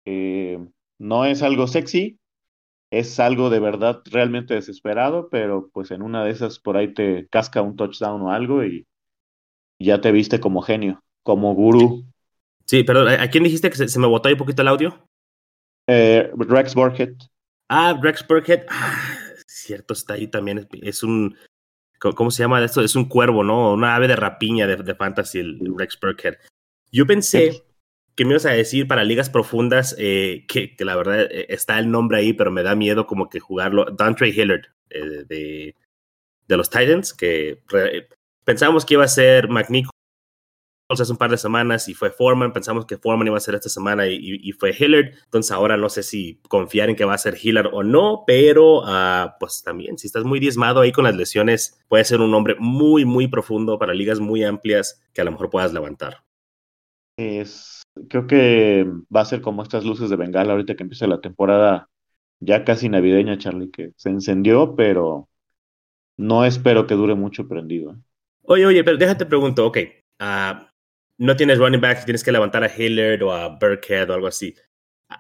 Eh, 0.06 0.60
no 0.98 1.26
es 1.26 1.42
algo 1.42 1.68
sexy, 1.68 2.20
es 2.92 3.20
algo 3.20 3.50
de 3.50 3.60
verdad 3.60 4.02
realmente 4.06 4.54
desesperado, 4.54 5.30
pero 5.30 5.70
pues 5.74 5.92
en 5.92 6.02
una 6.02 6.24
de 6.24 6.32
esas 6.32 6.60
por 6.60 6.78
ahí 6.78 6.94
te 6.94 7.28
casca 7.30 7.62
un 7.62 7.76
touchdown 7.76 8.22
o 8.22 8.32
algo 8.32 8.64
y 8.64 8.86
ya 9.80 10.02
te 10.02 10.12
viste 10.12 10.40
como 10.40 10.62
genio, 10.62 11.04
como 11.24 11.54
gurú. 11.56 12.06
Sí, 12.66 12.84
pero 12.84 13.08
¿a 13.08 13.28
quién 13.28 13.44
dijiste 13.44 13.70
que 13.70 13.88
se, 13.88 14.00
me 14.00 14.08
botó 14.08 14.28
ahí 14.28 14.34
un 14.34 14.40
poquito 14.40 14.62
el 14.62 14.68
audio? 14.68 15.06
Eh, 15.88 16.32
Rex 16.36 16.76
Burkhead. 16.76 17.16
Ah, 17.68 17.98
Rex 18.00 18.26
Burkhead. 18.28 18.66
Ah, 18.70 19.18
cierto, 19.48 19.94
está 19.94 20.14
ahí 20.14 20.28
también. 20.28 20.68
Es 20.82 21.04
un 21.04 21.36
¿cómo 22.02 22.32
se 22.32 22.44
llama 22.44 22.64
esto? 22.64 22.82
Es 22.82 22.96
un 22.96 23.06
cuervo, 23.06 23.44
¿no? 23.44 23.74
Una 23.74 23.96
ave 23.96 24.08
de 24.08 24.16
rapiña 24.16 24.68
de, 24.68 24.96
fantasy, 24.96 25.40
el, 25.40 25.60
Rex 25.78 26.00
Burkhead. 26.00 26.36
Yo 26.92 27.06
pensé 27.06 27.64
que 28.16 28.26
me 28.26 28.32
ibas 28.32 28.46
a 28.46 28.52
decir 28.52 28.88
para 28.88 29.04
ligas 29.04 29.30
profundas, 29.30 29.96
eh, 29.98 30.46
que, 30.48 30.76
la 30.80 30.96
verdad 30.96 31.22
eh, 31.22 31.46
está 31.50 31.80
el 31.80 31.90
nombre 31.92 32.18
ahí, 32.18 32.34
pero 32.34 32.52
me 32.52 32.64
da 32.64 32.76
miedo 32.76 33.06
como 33.06 33.30
que 33.30 33.40
jugarlo. 33.40 33.86
Dantre 33.86 34.30
Hillard 34.30 34.68
eh, 34.90 35.26
de, 35.28 35.76
de, 36.48 36.58
los 36.58 36.70
Titans, 36.70 37.14
que 37.14 37.62
pensábamos 38.44 38.86
que 38.86 38.96
iba 38.96 39.06
a 39.06 39.08
ser 39.08 39.48
McNichol 40.92 41.04
hace 41.04 41.12
un 41.12 41.18
par 41.18 41.32
de 41.32 41.38
semanas 41.38 41.88
y 41.90 41.94
fue 41.94 42.12
Foreman. 42.12 42.54
Pensamos 42.54 42.86
que 42.86 42.98
Foreman 42.98 43.28
iba 43.28 43.38
a 43.38 43.42
ser 43.42 43.56
esta 43.56 43.70
semana 43.70 44.08
y, 44.08 44.52
fue 44.54 44.76
Hillard. 44.78 45.14
Entonces 45.26 45.52
ahora 45.52 45.78
no 45.78 45.90
sé 45.90 46.04
si 46.04 46.40
confiar 46.48 46.90
en 46.90 46.96
que 46.96 47.06
va 47.06 47.14
a 47.14 47.18
ser 47.18 47.38
Hillard 47.42 47.70
o 47.74 47.84
no, 47.84 48.24
pero 48.26 48.80
uh, 48.80 49.32
pues 49.40 49.64
también 49.64 49.98
si 49.98 50.08
estás 50.08 50.24
muy 50.24 50.40
diezmado 50.40 50.82
ahí 50.82 50.92
con 50.92 51.06
las 51.06 51.16
lesiones, 51.16 51.80
puede 51.88 52.04
ser 52.04 52.22
un 52.22 52.32
nombre 52.32 52.56
muy, 52.60 53.06
muy 53.06 53.28
profundo 53.28 53.80
para 53.80 53.94
ligas 53.94 54.20
muy 54.20 54.44
amplias 54.44 55.02
que 55.14 55.22
a 55.22 55.24
lo 55.24 55.32
mejor 55.32 55.50
puedas 55.50 55.74
levantar. 55.74 56.24
Es, 57.18 57.84
creo 58.10 58.28
que 58.28 58.88
va 59.14 59.22
a 59.22 59.26
ser 59.26 59.42
como 59.42 59.64
estas 59.64 59.86
luces 59.86 60.10
de 60.10 60.16
Bengala 60.16 60.54
ahorita 60.54 60.76
que 60.76 60.84
empieza 60.84 61.08
la 61.08 61.22
temporada 61.22 61.88
ya 62.40 62.66
casi 62.66 62.90
navideña, 62.90 63.38
Charlie, 63.38 63.70
que 63.70 63.92
se 63.96 64.10
encendió, 64.10 64.76
pero 64.76 65.30
no 66.18 66.44
espero 66.44 66.88
que 66.88 66.96
dure 66.96 67.14
mucho 67.14 67.48
prendido. 67.48 67.92
¿eh? 67.92 67.98
Oye, 68.44 68.66
oye, 68.66 68.84
pero 68.84 68.98
déjate 68.98 69.26
pregunto, 69.26 69.66
ok. 69.68 69.78
Uh, 70.20 70.71
no 71.22 71.36
tienes 71.36 71.60
running 71.60 71.80
back, 71.80 72.04
tienes 72.04 72.24
que 72.24 72.32
levantar 72.32 72.64
a 72.64 72.76
Hillard 72.76 73.22
o 73.22 73.32
a 73.32 73.50
Burkhead 73.50 74.10
o 74.10 74.14
algo 74.16 74.26
así. 74.26 74.56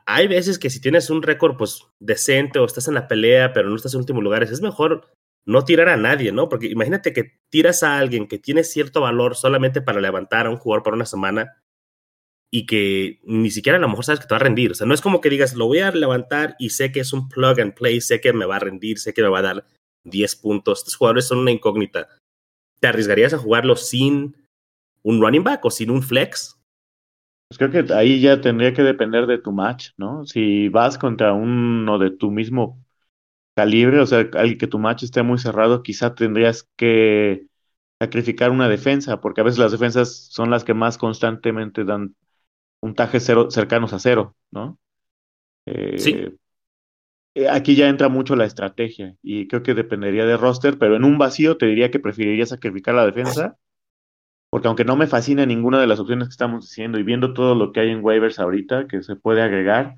Hay 0.07 0.27
veces 0.27 0.57
que 0.57 0.71
si 0.71 0.81
tienes 0.81 1.11
un 1.11 1.21
récord 1.21 1.57
pues 1.57 1.85
decente 1.99 2.57
o 2.57 2.65
estás 2.65 2.87
en 2.87 2.95
la 2.95 3.07
pelea 3.07 3.53
pero 3.53 3.69
no 3.69 3.75
estás 3.75 3.93
en 3.93 3.99
últimos 3.99 4.23
lugares, 4.23 4.49
es 4.49 4.61
mejor 4.61 5.11
no 5.45 5.63
tirar 5.63 5.89
a 5.89 5.97
nadie, 5.97 6.31
¿no? 6.31 6.49
Porque 6.49 6.67
imagínate 6.67 7.13
que 7.13 7.39
tiras 7.51 7.83
a 7.83 7.99
alguien 7.99 8.27
que 8.27 8.39
tiene 8.39 8.63
cierto 8.63 9.01
valor 9.01 9.35
solamente 9.35 9.81
para 9.81 10.01
levantar 10.01 10.47
a 10.47 10.49
un 10.49 10.57
jugador 10.57 10.81
por 10.81 10.95
una 10.95 11.05
semana 11.05 11.61
y 12.51 12.65
que 12.65 13.19
ni 13.23 13.51
siquiera 13.51 13.77
a 13.77 13.81
lo 13.81 13.87
mejor 13.87 14.05
sabes 14.05 14.21
que 14.21 14.27
te 14.27 14.33
va 14.33 14.37
a 14.37 14.43
rendir. 14.43 14.71
O 14.71 14.75
sea, 14.75 14.87
no 14.87 14.95
es 14.95 15.01
como 15.01 15.21
que 15.21 15.29
digas, 15.29 15.53
lo 15.53 15.67
voy 15.67 15.79
a 15.79 15.91
levantar 15.91 16.55
y 16.57 16.71
sé 16.71 16.91
que 16.91 17.01
es 17.01 17.13
un 17.13 17.29
plug 17.29 17.61
and 17.61 17.75
play, 17.75 18.01
sé 18.01 18.19
que 18.19 18.33
me 18.33 18.45
va 18.45 18.55
a 18.55 18.59
rendir, 18.59 18.97
sé 18.97 19.13
que 19.13 19.21
me 19.21 19.29
va 19.29 19.39
a 19.39 19.43
dar 19.43 19.67
10 20.05 20.35
puntos. 20.37 20.79
Estos 20.79 20.95
jugadores 20.95 21.27
son 21.27 21.37
una 21.37 21.51
incógnita. 21.51 22.09
¿Te 22.79 22.87
arriesgarías 22.87 23.35
a 23.35 23.37
jugarlo 23.37 23.75
sin 23.75 24.40
un 25.03 25.21
running 25.21 25.43
back 25.43 25.65
o 25.65 25.71
sin 25.71 25.91
un 25.91 26.01
flex? 26.01 26.57
Pues 27.47 27.57
creo 27.57 27.71
que 27.71 27.93
ahí 27.93 28.21
ya 28.21 28.39
tendría 28.39 28.73
que 28.73 28.83
depender 28.83 29.27
de 29.27 29.37
tu 29.37 29.51
match, 29.51 29.89
¿no? 29.97 30.25
Si 30.25 30.69
vas 30.69 30.97
contra 30.97 31.33
uno 31.33 31.99
de 31.99 32.11
tu 32.11 32.31
mismo 32.31 32.81
calibre, 33.55 33.99
o 33.99 34.05
sea, 34.05 34.29
alguien 34.33 34.57
que 34.57 34.67
tu 34.67 34.79
match 34.79 35.03
esté 35.03 35.23
muy 35.23 35.37
cerrado, 35.37 35.83
quizá 35.83 36.15
tendrías 36.15 36.69
que 36.77 37.47
sacrificar 37.99 38.51
una 38.51 38.69
defensa, 38.69 39.21
porque 39.21 39.41
a 39.41 39.43
veces 39.43 39.59
las 39.59 39.71
defensas 39.71 40.27
son 40.31 40.49
las 40.49 40.63
que 40.63 40.73
más 40.73 40.97
constantemente 40.97 41.83
dan 41.83 42.15
puntajes 42.79 43.23
cero, 43.25 43.51
cercanos 43.51 43.93
a 43.93 43.99
cero, 43.99 44.35
¿no? 44.51 44.79
sí. 45.97 46.15
Eh, 47.35 47.47
aquí 47.49 47.75
ya 47.75 47.87
entra 47.87 48.09
mucho 48.09 48.35
la 48.35 48.45
estrategia 48.45 49.15
y 49.21 49.47
creo 49.47 49.63
que 49.63 49.73
dependería 49.73 50.25
de 50.25 50.37
roster, 50.37 50.77
pero 50.77 50.95
en 50.95 51.05
un 51.05 51.17
vacío 51.17 51.57
te 51.57 51.65
diría 51.65 51.91
que 51.91 51.99
preferiría 51.99 52.45
sacrificar 52.45 52.95
la 52.95 53.05
defensa 53.05 53.57
porque 54.51 54.67
aunque 54.67 54.85
no 54.85 54.97
me 54.97 55.07
fascina 55.07 55.45
ninguna 55.45 55.79
de 55.81 55.87
las 55.87 55.99
opciones 55.99 56.27
que 56.27 56.33
estamos 56.33 56.67
diciendo 56.67 56.99
y 56.99 57.03
viendo 57.03 57.33
todo 57.33 57.55
lo 57.55 57.71
que 57.71 57.79
hay 57.81 57.89
en 57.91 58.03
waivers 58.03 58.37
ahorita 58.39 58.87
que 58.87 59.01
se 59.01 59.15
puede 59.15 59.41
agregar, 59.41 59.97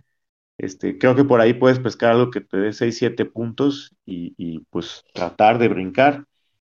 este, 0.58 0.98
creo 1.00 1.16
que 1.16 1.26
por 1.26 1.42
ahí 1.42 1.54
puedes 1.56 1.80
pescar 1.80 2.12
algo 2.14 2.32
que 2.32 2.42
te 2.42 2.58
dé 2.58 2.74
6, 2.74 2.98
7 2.98 3.26
puntos 3.26 3.96
y, 4.06 4.60
pues 4.70 5.06
tratar 5.14 5.58
de 5.60 5.70
brincar. 5.70 6.26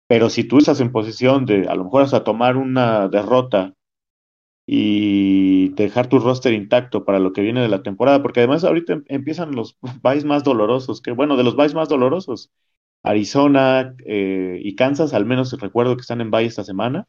Pero 0.09 0.31
si 0.31 0.45
tú 0.45 0.59
estás 0.59 0.81
en 0.81 0.93
posición 0.93 1.47
de 1.47 1.69
a 1.69 1.75
lo 1.77 1.85
mejor 1.85 2.03
hasta 2.05 2.25
tomar 2.25 2.57
una 2.57 3.09
derrota 3.09 3.75
y 4.67 5.71
dejar 5.75 6.09
tu 6.09 6.19
roster 6.19 6.53
intacto 6.53 7.05
para 7.05 7.19
lo 7.21 7.33
que 7.33 7.43
viene 7.43 7.63
de 7.63 7.69
la 7.69 7.83
temporada, 7.83 8.23
porque 8.23 8.41
además 8.41 8.65
ahorita 8.65 8.95
em, 8.95 9.05
empiezan 9.09 9.55
los 9.55 9.79
buys 10.03 10.25
más 10.25 10.45
dolorosos, 10.45 11.01
que 11.03 11.13
bueno, 11.13 11.37
de 11.37 11.45
los 11.45 11.57
buys 11.57 11.75
más 11.75 11.89
dolorosos, 11.89 12.51
Arizona 13.03 13.95
eh, 14.07 14.61
y 14.63 14.77
Kansas, 14.77 15.15
al 15.15 15.27
menos 15.27 15.53
recuerdo 15.61 15.97
que 15.97 16.03
están 16.03 16.21
en 16.21 16.31
buy 16.31 16.47
esta 16.47 16.65
semana, 16.65 17.07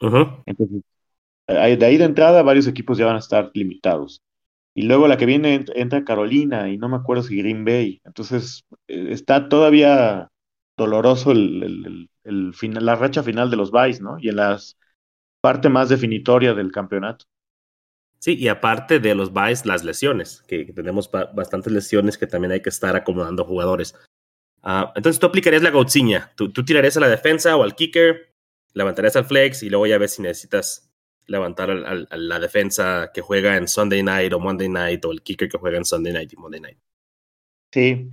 entonces, 0.00 0.82
de 1.46 1.86
ahí 1.86 1.96
de 1.96 2.04
entrada 2.04 2.42
varios 2.42 2.66
equipos 2.66 2.98
ya 2.98 3.06
van 3.06 3.16
a 3.16 3.20
estar 3.20 3.50
limitados. 3.54 4.22
Y 4.74 4.82
luego 4.82 5.08
la 5.08 5.16
que 5.16 5.26
viene 5.26 5.64
entra 5.74 6.04
Carolina 6.04 6.68
y 6.68 6.78
no 6.78 6.88
me 6.88 6.96
acuerdo 6.96 7.24
si 7.24 7.36
Green 7.36 7.64
Bay. 7.64 8.00
Entonces 8.04 8.64
eh, 8.86 9.08
está 9.10 9.48
todavía 9.48 10.28
doloroso 10.76 11.32
el, 11.32 12.08
el, 12.22 12.54
final, 12.54 12.86
la 12.86 12.94
racha 12.94 13.24
final 13.24 13.50
de 13.50 13.56
los 13.56 13.72
Vice, 13.72 14.00
¿no? 14.00 14.18
Y 14.20 14.28
en 14.28 14.36
la 14.36 14.56
parte 15.40 15.68
más 15.68 15.88
definitoria 15.88 16.54
del 16.54 16.70
campeonato. 16.70 17.24
Sí, 18.20 18.36
y 18.36 18.48
aparte 18.48 19.00
de 19.00 19.14
los 19.14 19.32
Vice, 19.32 19.66
las 19.66 19.84
lesiones, 19.84 20.44
que, 20.46 20.64
tenemos 20.72 21.10
bastantes 21.10 21.72
lesiones 21.72 22.18
que 22.18 22.26
también 22.26 22.52
hay 22.52 22.62
que 22.62 22.68
estar 22.68 22.94
acomodando 22.94 23.44
jugadores. 23.44 23.96
Ah, 24.62 24.92
entonces 24.94 25.18
tú 25.18 25.26
aplicarías 25.26 25.62
la 25.62 25.70
gautsiña. 25.70 26.32
¿Tú, 26.36 26.52
tú 26.52 26.64
tirarías 26.64 26.96
a 26.96 27.00
la 27.00 27.08
defensa 27.08 27.56
o 27.56 27.62
al 27.64 27.74
kicker 27.74 28.32
levantarías 28.78 29.16
al 29.16 29.24
flex 29.24 29.64
y 29.64 29.70
luego 29.70 29.86
ya 29.88 29.98
ves 29.98 30.14
si 30.14 30.22
necesitas 30.22 30.88
levantar 31.26 31.70
a 31.70 32.16
la 32.16 32.38
defensa 32.38 33.10
que 33.12 33.20
juega 33.20 33.56
en 33.56 33.66
Sunday 33.68 34.02
night 34.02 34.32
o 34.32 34.40
Monday 34.40 34.68
night 34.68 35.04
o 35.04 35.10
el 35.10 35.20
kicker 35.20 35.48
que 35.48 35.58
juega 35.58 35.76
en 35.76 35.84
Sunday 35.84 36.12
night 36.12 36.32
y 36.32 36.36
Monday 36.36 36.60
night. 36.60 36.78
Sí, 37.72 38.08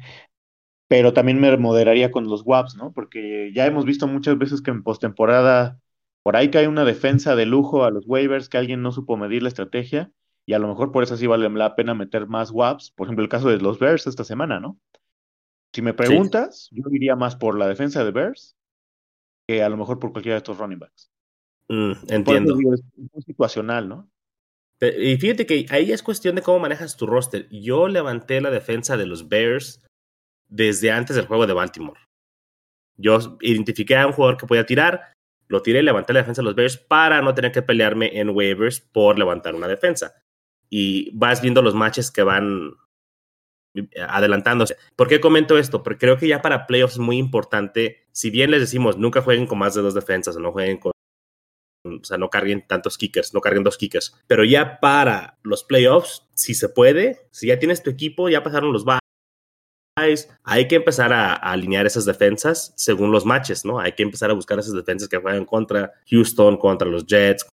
pero 0.90 1.14
también 1.14 1.40
me 1.40 1.56
moderaría 1.56 2.12
con 2.12 2.28
los 2.28 2.42
WAPs, 2.44 2.76
¿no? 2.76 2.92
Porque 2.92 3.52
ya 3.54 3.68
hemos 3.68 3.86
visto 3.86 4.08
muchas 4.08 4.38
veces 4.38 4.62
que 4.62 4.72
en 4.72 4.84
postemporada 4.84 5.80
por 6.24 6.36
ahí 6.36 6.50
cae 6.50 6.68
una 6.68 6.84
defensa 6.84 7.36
de 7.36 7.46
lujo 7.46 7.86
a 7.86 7.92
los 7.92 8.06
waivers 8.08 8.50
que 8.50 8.58
alguien 8.58 8.82
no 8.82 8.92
supo 8.92 9.16
medir 9.16 9.44
la 9.44 9.50
estrategia 9.50 10.12
y 10.48 10.54
a 10.54 10.60
lo 10.60 10.68
mejor 10.68 10.92
por 10.92 11.04
eso 11.04 11.16
sí 11.16 11.28
vale 11.28 11.48
la 11.48 11.76
pena 11.76 11.94
meter 11.94 12.28
más 12.28 12.50
WAPs. 12.52 12.92
Por 12.92 13.06
ejemplo, 13.06 13.24
el 13.24 13.30
caso 13.30 13.50
de 13.50 13.60
los 13.60 13.78
Bears 13.78 14.08
esta 14.08 14.24
semana, 14.24 14.60
¿no? 14.60 14.80
Si 15.74 15.84
me 15.84 15.94
preguntas, 15.94 16.70
yo 16.72 16.84
iría 16.92 17.16
más 17.16 17.36
por 17.36 17.58
la 17.58 17.68
defensa 17.68 18.04
de 18.04 18.12
Bears 18.12 18.55
que 19.48 19.64
a 19.64 19.70
lo 19.70 19.78
mejor 19.78 20.00
por 20.00 20.12
cualquiera 20.12 20.36
de 20.36 20.40
estos 20.40 20.58
running 20.58 20.80
backs. 20.80 21.12
Mm, 21.70 21.92
entiendo. 22.10 22.54
es 22.54 22.82
muy 23.14 23.22
situacional, 23.24 23.88
¿no? 23.88 24.10
Y 24.82 25.18
fíjate 25.18 25.46
que 25.46 25.66
ahí 25.70 25.92
es 25.92 26.04
cuestión 26.04 26.36
de 26.36 26.42
cómo 26.42 26.60
manejas 26.60 26.98
tu 26.98 27.08
roster. 27.08 27.48
Yo 27.50 27.88
levanté 27.88 28.42
la 28.42 28.52
defensa 28.52 28.98
de 28.98 29.06
los 29.06 29.30
Bears 29.30 29.82
desde 30.48 30.92
antes 30.92 31.16
del 31.16 31.28
juego 31.28 31.48
de 31.48 31.54
Baltimore. 31.54 32.00
Yo 32.98 33.38
identifiqué 33.42 33.96
a 33.98 34.08
un 34.08 34.14
jugador 34.14 34.38
que 34.38 34.48
podía 34.48 34.66
tirar, 34.66 35.14
lo 35.48 35.62
tiré 35.62 35.80
y 35.80 35.84
levanté 35.84 36.14
la 36.14 36.20
defensa 36.20 36.42
de 36.42 36.46
los 36.46 36.56
Bears 36.56 36.78
para 36.78 37.22
no 37.22 37.34
tener 37.34 37.52
que 37.52 37.62
pelearme 37.62 38.20
en 38.20 38.30
waivers 38.30 38.82
por 38.82 39.18
levantar 39.18 39.56
una 39.56 39.68
defensa. 39.68 40.14
Y 40.70 41.16
vas 41.18 41.42
viendo 41.42 41.62
los 41.62 41.74
matches 41.74 42.12
que 42.12 42.24
van 42.24 42.74
adelantándose. 44.08 44.78
¿Por 44.96 45.08
qué 45.08 45.20
comento 45.20 45.58
esto? 45.58 45.84
Porque 45.84 46.00
creo 46.00 46.18
que 46.18 46.28
ya 46.28 46.42
para 46.42 46.68
playoffs 46.68 46.94
es 46.94 47.00
muy 47.00 47.18
importante, 47.18 48.06
si 48.12 48.30
bien 48.30 48.52
les 48.52 48.62
decimos 48.62 48.98
nunca 48.98 49.22
jueguen 49.22 49.48
con 49.48 49.60
más 49.60 49.76
de 49.76 49.82
dos 49.82 49.94
defensas 49.94 50.38
no 50.38 50.52
jueguen 50.52 50.78
con 50.78 50.92
o 51.86 52.04
sea, 52.04 52.18
no 52.18 52.30
carguen 52.30 52.66
tantos 52.68 52.98
kickers, 52.98 53.34
no 53.34 53.42
carguen 53.42 53.64
dos 53.64 53.78
kickers. 53.78 54.16
Pero 54.28 54.44
ya 54.44 54.80
para 54.80 55.38
los 55.44 55.64
playoffs, 55.64 56.28
si 56.34 56.56
se 56.56 56.70
puede, 56.70 57.28
si 57.32 57.48
ya 57.48 57.60
tienes 57.60 57.84
tu 57.84 57.90
equipo, 57.90 58.30
ya 58.30 58.44
pasaron 58.44 58.74
los 58.74 58.86
byes, 58.86 60.30
hay 60.44 60.68
que 60.68 60.76
empezar 60.76 61.14
a, 61.14 61.34
alinear 61.34 61.86
esas 61.86 62.06
defensas 62.06 62.74
según 62.76 63.12
los 63.12 63.26
matches, 63.26 63.66
¿no? 63.66 63.80
Hay 63.80 63.94
que 63.94 64.04
empezar 64.04 64.30
a 64.32 64.34
buscar 64.34 64.60
esas 64.60 64.74
defensas 64.74 65.08
que 65.08 65.18
juegan 65.18 65.46
contra 65.46 65.94
Houston, 66.10 66.58
contra 66.58 66.88
los 66.88 67.06
Jets, 67.06 67.48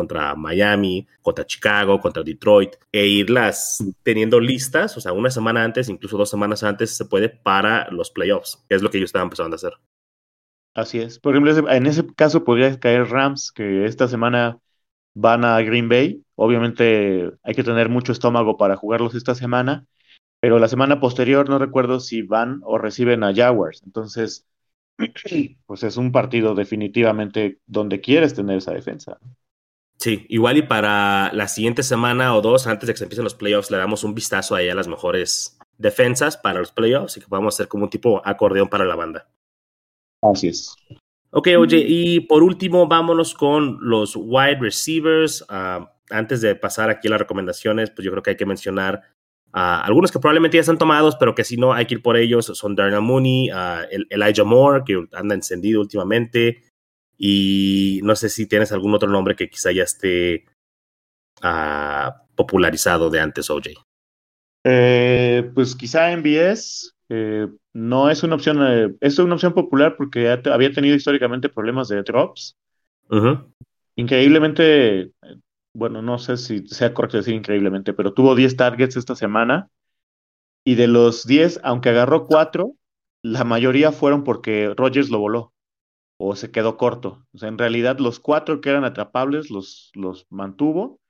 contra 0.00 0.34
Miami, 0.34 1.06
contra 1.20 1.44
Chicago, 1.44 2.00
contra 2.00 2.22
Detroit, 2.22 2.76
e 2.90 3.06
irlas 3.06 3.84
teniendo 4.02 4.40
listas, 4.40 4.96
o 4.96 5.00
sea, 5.00 5.12
una 5.12 5.30
semana 5.30 5.62
antes, 5.62 5.90
incluso 5.90 6.16
dos 6.16 6.30
semanas 6.30 6.62
antes, 6.62 6.96
se 6.96 7.04
puede 7.04 7.28
para 7.28 7.90
los 7.90 8.10
playoffs, 8.10 8.64
es 8.70 8.80
lo 8.80 8.90
que 8.90 8.96
ellos 8.96 9.08
estaban 9.08 9.26
empezando 9.26 9.54
a 9.54 9.56
hacer. 9.56 9.72
Así 10.74 11.00
es. 11.00 11.18
Por 11.18 11.34
ejemplo, 11.34 11.70
en 11.70 11.86
ese 11.86 12.06
caso 12.14 12.44
podría 12.44 12.78
caer 12.80 13.10
Rams, 13.10 13.52
que 13.52 13.84
esta 13.84 14.08
semana 14.08 14.58
van 15.14 15.44
a 15.44 15.60
Green 15.60 15.88
Bay. 15.88 16.24
Obviamente 16.36 17.30
hay 17.42 17.54
que 17.54 17.64
tener 17.64 17.88
mucho 17.88 18.12
estómago 18.12 18.56
para 18.56 18.76
jugarlos 18.76 19.14
esta 19.14 19.34
semana, 19.34 19.86
pero 20.40 20.58
la 20.58 20.68
semana 20.68 21.00
posterior 21.00 21.48
no 21.48 21.58
recuerdo 21.58 22.00
si 22.00 22.22
van 22.22 22.60
o 22.64 22.78
reciben 22.78 23.24
a 23.24 23.34
Jaguars. 23.34 23.82
Entonces, 23.84 24.46
pues 25.66 25.82
es 25.82 25.96
un 25.96 26.12
partido 26.12 26.54
definitivamente 26.54 27.58
donde 27.66 28.00
quieres 28.00 28.34
tener 28.34 28.58
esa 28.58 28.72
defensa. 28.72 29.18
Sí, 30.00 30.24
igual 30.30 30.56
y 30.56 30.62
para 30.62 31.30
la 31.34 31.46
siguiente 31.46 31.82
semana 31.82 32.34
o 32.34 32.40
dos, 32.40 32.66
antes 32.66 32.86
de 32.86 32.94
que 32.94 32.98
se 32.98 33.04
empiecen 33.04 33.24
los 33.24 33.34
playoffs, 33.34 33.70
le 33.70 33.76
damos 33.76 34.02
un 34.02 34.14
vistazo 34.14 34.54
ahí 34.54 34.70
a 34.70 34.74
las 34.74 34.88
mejores 34.88 35.58
defensas 35.76 36.38
para 36.38 36.58
los 36.58 36.72
playoffs 36.72 37.18
y 37.18 37.20
que 37.20 37.26
podamos 37.26 37.54
hacer 37.54 37.68
como 37.68 37.84
un 37.84 37.90
tipo 37.90 38.22
acordeón 38.24 38.68
para 38.68 38.86
la 38.86 38.96
banda. 38.96 39.28
Así 40.22 40.48
es. 40.48 40.74
Ok, 41.32 41.48
oye, 41.58 41.84
y 41.86 42.20
por 42.20 42.42
último, 42.42 42.86
vámonos 42.86 43.34
con 43.34 43.76
los 43.82 44.16
wide 44.16 44.58
receivers. 44.60 45.44
Ah, 45.50 45.92
antes 46.08 46.40
de 46.40 46.54
pasar 46.54 46.88
aquí 46.88 47.08
a 47.08 47.10
las 47.10 47.20
recomendaciones, 47.20 47.90
pues 47.90 48.02
yo 48.02 48.10
creo 48.10 48.22
que 48.22 48.30
hay 48.30 48.36
que 48.36 48.46
mencionar 48.46 49.02
a 49.52 49.82
algunos 49.82 50.10
que 50.10 50.18
probablemente 50.18 50.56
ya 50.56 50.62
están 50.62 50.78
tomados, 50.78 51.16
pero 51.16 51.34
que 51.34 51.44
si 51.44 51.58
no 51.58 51.74
hay 51.74 51.84
que 51.84 51.96
ir 51.96 52.02
por 52.02 52.16
ellos. 52.16 52.46
Son 52.46 52.74
Darnell 52.74 53.02
Mooney, 53.02 53.50
uh, 53.50 53.86
Elijah 54.08 54.44
Moore, 54.44 54.82
que 54.86 55.04
anda 55.12 55.34
encendido 55.34 55.82
últimamente, 55.82 56.62
y 57.22 58.00
no 58.02 58.16
sé 58.16 58.30
si 58.30 58.46
tienes 58.46 58.72
algún 58.72 58.94
otro 58.94 59.10
nombre 59.10 59.36
que 59.36 59.50
quizá 59.50 59.70
ya 59.72 59.82
esté 59.82 60.46
uh, 61.44 62.10
popularizado 62.34 63.10
de 63.10 63.20
antes, 63.20 63.50
OJ. 63.50 63.66
Eh, 64.64 65.50
pues 65.54 65.76
quizá 65.76 66.16
MBS 66.16 66.94
eh, 67.10 67.46
no 67.74 68.08
es 68.08 68.22
una 68.22 68.36
opción, 68.36 68.66
eh, 68.66 68.96
es 69.02 69.18
una 69.18 69.34
opción 69.34 69.52
popular 69.52 69.96
porque 69.98 70.30
había 70.30 70.72
tenido 70.72 70.96
históricamente 70.96 71.50
problemas 71.50 71.88
de 71.88 72.02
drops. 72.02 72.56
Increíblemente, 73.96 75.10
bueno, 75.74 76.00
no 76.00 76.18
sé 76.18 76.38
si 76.38 76.66
sea 76.68 76.94
correcto 76.94 77.18
decir 77.18 77.34
increíblemente, 77.34 77.92
pero 77.92 78.14
tuvo 78.14 78.34
10 78.34 78.56
targets 78.56 78.96
esta 78.96 79.14
semana 79.14 79.68
y 80.64 80.74
de 80.74 80.86
los 80.86 81.26
10, 81.26 81.60
aunque 81.64 81.90
agarró 81.90 82.26
4, 82.26 82.72
la 83.22 83.44
mayoría 83.44 83.92
fueron 83.92 84.24
porque 84.24 84.72
Rogers 84.74 85.10
lo 85.10 85.18
voló 85.18 85.52
o 86.22 86.36
se 86.36 86.50
quedó 86.50 86.76
corto. 86.76 87.26
O 87.32 87.38
sea, 87.38 87.48
en 87.48 87.56
realidad 87.56 87.98
los 87.98 88.20
cuatro 88.20 88.60
que 88.60 88.68
eran 88.68 88.84
atrapables 88.84 89.50
los, 89.50 89.90
los 89.94 90.26
mantuvo. 90.28 91.00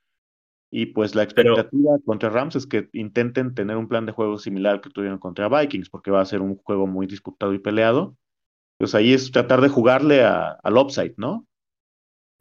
Y 0.71 0.87
pues 0.87 1.17
la 1.17 1.25
expectativa 1.25 1.97
contra 2.05 2.31
Rams 2.31 2.55
es 2.55 2.65
que 2.69 2.89
intenten 2.93 3.57
tener 3.57 3.77
un 3.77 3.89
plan 3.89 4.07
de 4.07 4.13
juego 4.13 4.39
similar 4.39 4.75
al 4.75 4.81
que 4.81 4.91
tuvieron 4.91 5.19
contra 5.19 5.49
Vikings, 5.49 5.91
porque 5.91 6.13
va 6.13 6.21
a 6.21 6.27
ser 6.27 6.41
un 6.41 6.57
juego 6.59 6.87
muy 6.87 7.09
disputado 7.09 7.53
y 7.53 7.59
peleado. 7.59 8.15
Pues 8.79 8.95
ahí 8.95 9.13
es 9.13 9.33
tratar 9.33 9.61
de 9.63 9.69
jugarle 9.69 10.23
al 10.23 10.77
upside, 10.77 11.15
¿no? 11.17 11.45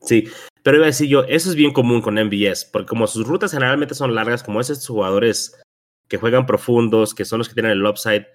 Sí, 0.01 0.29
pero 0.61 0.77
iba 0.77 0.85
a 0.85 0.93
decir 0.93 1.09
yo, 1.09 1.23
eso 1.23 1.49
es 1.49 1.55
bien 1.55 1.73
común 1.73 2.01
con 2.01 2.23
MBS, 2.23 2.69
porque 2.71 2.87
como 2.87 3.07
sus 3.07 3.27
rutas 3.27 3.51
generalmente 3.51 3.95
son 3.95 4.13
largas, 4.13 4.43
como 4.43 4.61
esos 4.61 4.87
jugadores 4.87 5.59
que 6.07 6.17
juegan 6.17 6.45
profundos, 6.45 7.15
que 7.15 7.25
son 7.25 7.39
los 7.39 7.49
que 7.49 7.55
tienen 7.55 7.71
el 7.71 7.85
upside, 7.85 8.27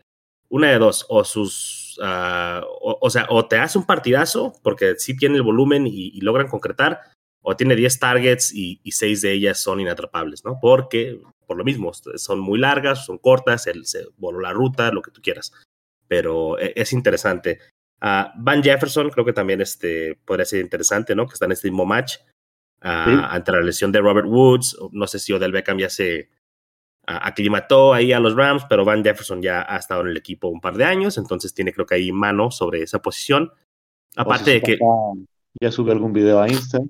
una 0.49 0.71
de 0.71 0.79
dos, 0.79 1.07
o 1.09 1.23
sus 1.23 1.84
Ah, 2.03 2.63
o, 2.81 3.11
sea, 3.11 3.27
o 3.31 3.47
te 3.47 3.57
hace 3.57 3.79
un 3.79 3.87
partidazo, 3.87 4.53
porque 4.63 4.95
sí 4.99 5.17
tiene 5.17 5.37
el 5.37 5.43
volumen 5.43 5.87
y, 5.87 6.21
logran 6.21 6.49
concretar, 6.49 7.01
o 7.43 7.57
tiene 7.57 7.77
10 7.77 7.99
targets 7.99 8.55
y, 8.55 8.81
y 8.83 8.93
6 8.93 9.21
de 9.23 9.33
ellas 9.33 9.61
son 9.61 9.81
inatrapables, 9.81 10.45
¿no? 10.45 10.59
Porque, 10.61 11.21
por 11.47 11.57
lo 11.57 11.65
mismo, 11.65 11.93
son 11.93 12.41
muy 12.41 12.59
largas, 12.59 13.05
son 13.05 13.19
cortas, 13.19 13.67
él 13.67 13.87
se 13.87 14.07
voló 14.17 14.41
la 14.41 14.53
ruta, 14.53 14.91
lo 14.93 15.03
que 15.03 15.11
tú 15.11 15.21
quieras. 15.21 15.53
Pero 16.09 16.59
e, 16.59 16.73
es 16.77 16.93
interesante. 16.93 17.61
Uh, 18.03 18.29
Van 18.37 18.63
Jefferson 18.63 19.11
creo 19.11 19.25
que 19.25 19.33
también 19.33 19.61
este, 19.61 20.19
podría 20.25 20.45
ser 20.45 20.61
interesante, 20.61 21.15
¿no? 21.15 21.27
Que 21.27 21.35
está 21.35 21.47
en 21.47 21.53
este 21.53 21.69
mismo 21.71 21.87
match. 21.87 22.17
Uh, 22.83 23.25
ante 23.31 23.51
la 23.53 23.63
lesión 23.63 23.93
de 23.93 24.01
Robert 24.01 24.27
Woods. 24.29 24.77
No 24.93 25.07
sé 25.07 25.19
si 25.19 25.33
Odell 25.33 25.53
Beckham 25.53 25.79
ya 25.79 25.89
se, 25.89 26.29
aclimató 27.07 27.93
ahí 27.93 28.13
a 28.13 28.21
los 28.21 28.35
Rams, 28.35 28.65
pero 28.69 28.85
Van 28.85 29.05
Jefferson 29.05 29.43
ya 29.43 29.65
ha 29.69 29.77
estado 29.77 30.03
en 30.03 30.09
el 30.09 30.17
equipo 30.17 30.49
un 30.49 30.61
par 30.61 30.77
de 30.77 30.85
años, 30.85 31.19
entonces 31.19 31.55
tiene 31.55 31.73
creo 31.73 31.87
que 31.87 31.97
ahí 31.97 32.13
mano 32.13 32.51
sobre 32.51 32.83
esa 32.83 33.01
posición. 33.01 33.53
Aparte 34.17 34.53
de 34.53 34.61
que... 34.63 34.79
Ya 35.61 35.71
sube 35.71 35.93
algún 35.93 36.13
video 36.13 36.41
a 36.41 36.49
Insta. 36.49 36.81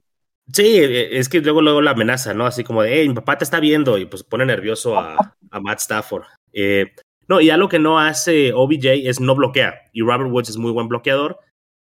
Sí, 0.53 0.79
e, 0.79 1.19
es 1.19 1.29
que 1.29 1.41
luego, 1.41 1.61
luego 1.61 1.83
la 1.83 1.93
amenaza, 1.93 2.35
¿no? 2.35 2.47
Así 2.47 2.65
como 2.65 2.83
de, 2.83 3.01
hey, 3.01 3.09
mi 3.09 3.15
papá 3.15 3.39
te 3.39 3.45
está 3.45 3.61
viendo 3.61 3.99
y 3.99 4.07
pues 4.07 4.23
pone 4.23 4.45
nervioso 4.47 4.99
a, 4.99 5.37
a 5.51 5.61
Matt 5.61 5.81
Stafford. 5.81 6.25
Eh, 6.53 6.93
no, 7.29 7.41
y 7.41 7.51
algo 7.51 7.69
que 7.69 7.79
no 7.79 7.99
hace 7.99 8.53
OBJ 8.53 8.87
es 9.05 9.21
no 9.21 9.35
bloquea. 9.35 9.75
Y 9.93 10.03
Robert 10.03 10.31
Woods 10.31 10.51
es 10.51 10.57
muy 10.57 10.73
buen 10.73 10.89
bloqueador. 10.89 11.39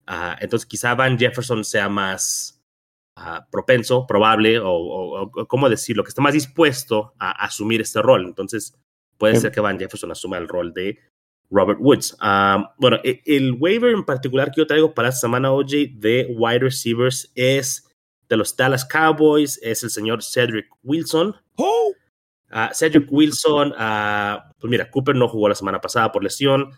Uh, 0.07 0.35
entonces 0.39 0.67
quizá 0.67 0.95
Van 0.95 1.17
Jefferson 1.17 1.63
sea 1.63 1.89
más 1.89 2.60
propenso, 3.51 4.05
probable, 4.07 4.59
o, 4.63 5.31
cómo 5.47 5.69
decirlo, 5.69 6.03
que 6.03 6.09
está 6.09 6.21
más 6.21 6.33
dispuesto 6.33 7.13
a, 7.19 7.31
asumir 7.45 7.81
este 7.81 8.01
rol. 8.01 8.25
Entonces, 8.25 8.75
puede 9.17 9.35
ser 9.35 9.51
que 9.51 9.61
Van 9.61 9.79
Jefferson 9.79 10.11
asuma 10.11 10.37
el 10.37 10.47
rol 10.47 10.73
de 10.73 10.99
Robert 11.49 11.79
Woods. 11.81 12.17
Ah, 12.19 12.73
bueno, 12.77 12.97
e, 13.03 13.21
el, 13.25 13.53
waiver 13.59 13.91
en 13.91 14.05
particular 14.05 14.51
que 14.51 14.61
yo 14.61 14.67
traigo 14.67 14.93
para 14.93 15.09
esta 15.09 15.21
semana, 15.21 15.51
OJ, 15.51 15.71
de 15.93 16.33
wide 16.37 16.59
receivers 16.59 17.31
es 17.35 17.87
de 18.29 18.37
los 18.37 18.55
Dallas 18.55 18.85
Cowboys, 18.85 19.59
es 19.61 19.83
el 19.83 19.89
señor 19.89 20.23
Cedric 20.23 20.67
Wilson. 20.83 21.35
Oh. 21.55 21.93
Cedric 22.73 23.11
Wilson, 23.11 23.71
uh, 23.71 24.53
pues 24.59 24.69
mira, 24.69 24.89
Cooper 24.89 25.15
no 25.15 25.27
jugó 25.27 25.49
la 25.49 25.55
semana 25.55 25.79
pasada 25.79 26.11
por 26.11 26.23
lesión. 26.23 26.71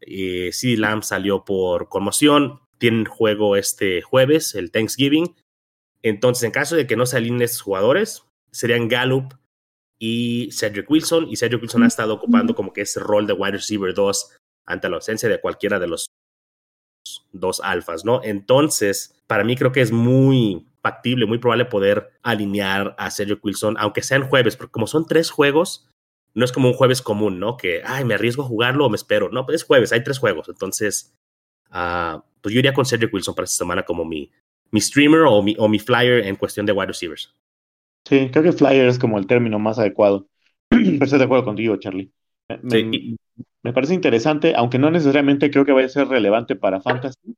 Eh, 0.00 0.50
CD 0.52 0.76
Lamb 0.76 1.02
salió 1.02 1.44
por 1.44 1.88
conmoción. 1.88 2.60
Tienen 2.78 3.04
juego 3.04 3.56
este 3.56 4.02
jueves, 4.02 4.54
el 4.54 4.70
Thanksgiving. 4.70 5.34
Entonces, 6.04 6.44
en 6.44 6.50
caso 6.50 6.76
de 6.76 6.86
que 6.86 6.96
no 6.96 7.06
se 7.06 7.16
alineen 7.16 7.42
estos 7.42 7.62
jugadores, 7.62 8.24
serían 8.52 8.88
Gallup 8.88 9.32
y 9.98 10.50
Cedric 10.52 10.88
Wilson. 10.90 11.28
Y 11.30 11.36
Cedric 11.36 11.62
Wilson 11.62 11.82
ha 11.82 11.86
estado 11.86 12.12
ocupando 12.12 12.54
como 12.54 12.74
que 12.74 12.82
ese 12.82 13.00
rol 13.00 13.26
de 13.26 13.32
wide 13.32 13.52
receiver 13.52 13.94
2 13.94 14.36
ante 14.66 14.88
la 14.90 14.96
ausencia 14.96 15.30
de 15.30 15.40
cualquiera 15.40 15.78
de 15.78 15.86
los 15.86 16.06
dos 17.32 17.60
alfas, 17.64 18.04
¿no? 18.04 18.20
Entonces, 18.22 19.18
para 19.26 19.44
mí 19.44 19.56
creo 19.56 19.72
que 19.72 19.80
es 19.80 19.92
muy 19.92 20.66
factible, 20.82 21.24
muy 21.24 21.38
probable 21.38 21.64
poder 21.64 22.12
alinear 22.22 22.94
a 22.98 23.10
Cedric 23.10 23.42
Wilson, 23.42 23.76
aunque 23.78 24.02
sean 24.02 24.28
jueves, 24.28 24.56
porque 24.56 24.72
como 24.72 24.86
son 24.86 25.06
tres 25.06 25.30
juegos, 25.30 25.88
no 26.34 26.44
es 26.44 26.52
como 26.52 26.68
un 26.68 26.74
jueves 26.74 27.00
común, 27.00 27.40
¿no? 27.40 27.56
Que, 27.56 27.82
ay, 27.82 28.04
me 28.04 28.12
arriesgo 28.12 28.42
a 28.42 28.46
jugarlo 28.46 28.84
o 28.84 28.90
me 28.90 28.96
espero. 28.96 29.30
No, 29.30 29.46
pues 29.46 29.62
es 29.62 29.64
jueves, 29.64 29.90
hay 29.92 30.04
tres 30.04 30.18
juegos. 30.18 30.50
Entonces, 30.50 31.14
uh, 31.70 32.20
pues 32.42 32.52
yo 32.52 32.58
iría 32.58 32.74
con 32.74 32.84
Cedric 32.84 33.14
Wilson 33.14 33.34
para 33.34 33.44
esta 33.44 33.56
semana 33.56 33.84
como 33.84 34.04
mi, 34.04 34.30
mi 34.70 34.80
streamer 34.80 35.22
o 35.22 35.42
mi, 35.42 35.54
o 35.58 35.68
mi 35.68 35.78
flyer 35.78 36.26
en 36.26 36.36
cuestión 36.36 36.66
de 36.66 36.72
wide 36.72 36.88
receivers. 36.88 37.34
Sí, 38.04 38.28
creo 38.30 38.42
que 38.44 38.52
flyer 38.52 38.86
es 38.88 38.98
como 38.98 39.18
el 39.18 39.26
término 39.26 39.58
más 39.58 39.78
adecuado. 39.78 40.28
Pero 40.68 41.04
estoy 41.04 41.18
de 41.18 41.24
acuerdo 41.24 41.44
contigo, 41.44 41.76
Charlie. 41.76 42.12
Me, 42.62 42.82
Sí. 42.82 43.16
me 43.62 43.72
parece 43.72 43.94
interesante, 43.94 44.54
aunque 44.56 44.78
no 44.78 44.90
necesariamente 44.90 45.50
creo 45.50 45.64
que 45.64 45.72
vaya 45.72 45.86
a 45.86 45.90
ser 45.90 46.08
relevante 46.08 46.56
para 46.56 46.80
Fantasy, 46.82 47.36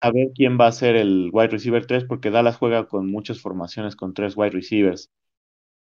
a 0.00 0.10
ver 0.12 0.28
quién 0.34 0.58
va 0.60 0.66
a 0.68 0.72
ser 0.72 0.96
el 0.96 1.30
wide 1.32 1.48
receiver 1.48 1.86
3, 1.86 2.04
porque 2.04 2.30
Dallas 2.30 2.56
juega 2.56 2.88
con 2.88 3.10
muchas 3.10 3.40
formaciones 3.40 3.96
con 3.96 4.14
tres 4.14 4.36
wide 4.36 4.50
receivers. 4.50 5.10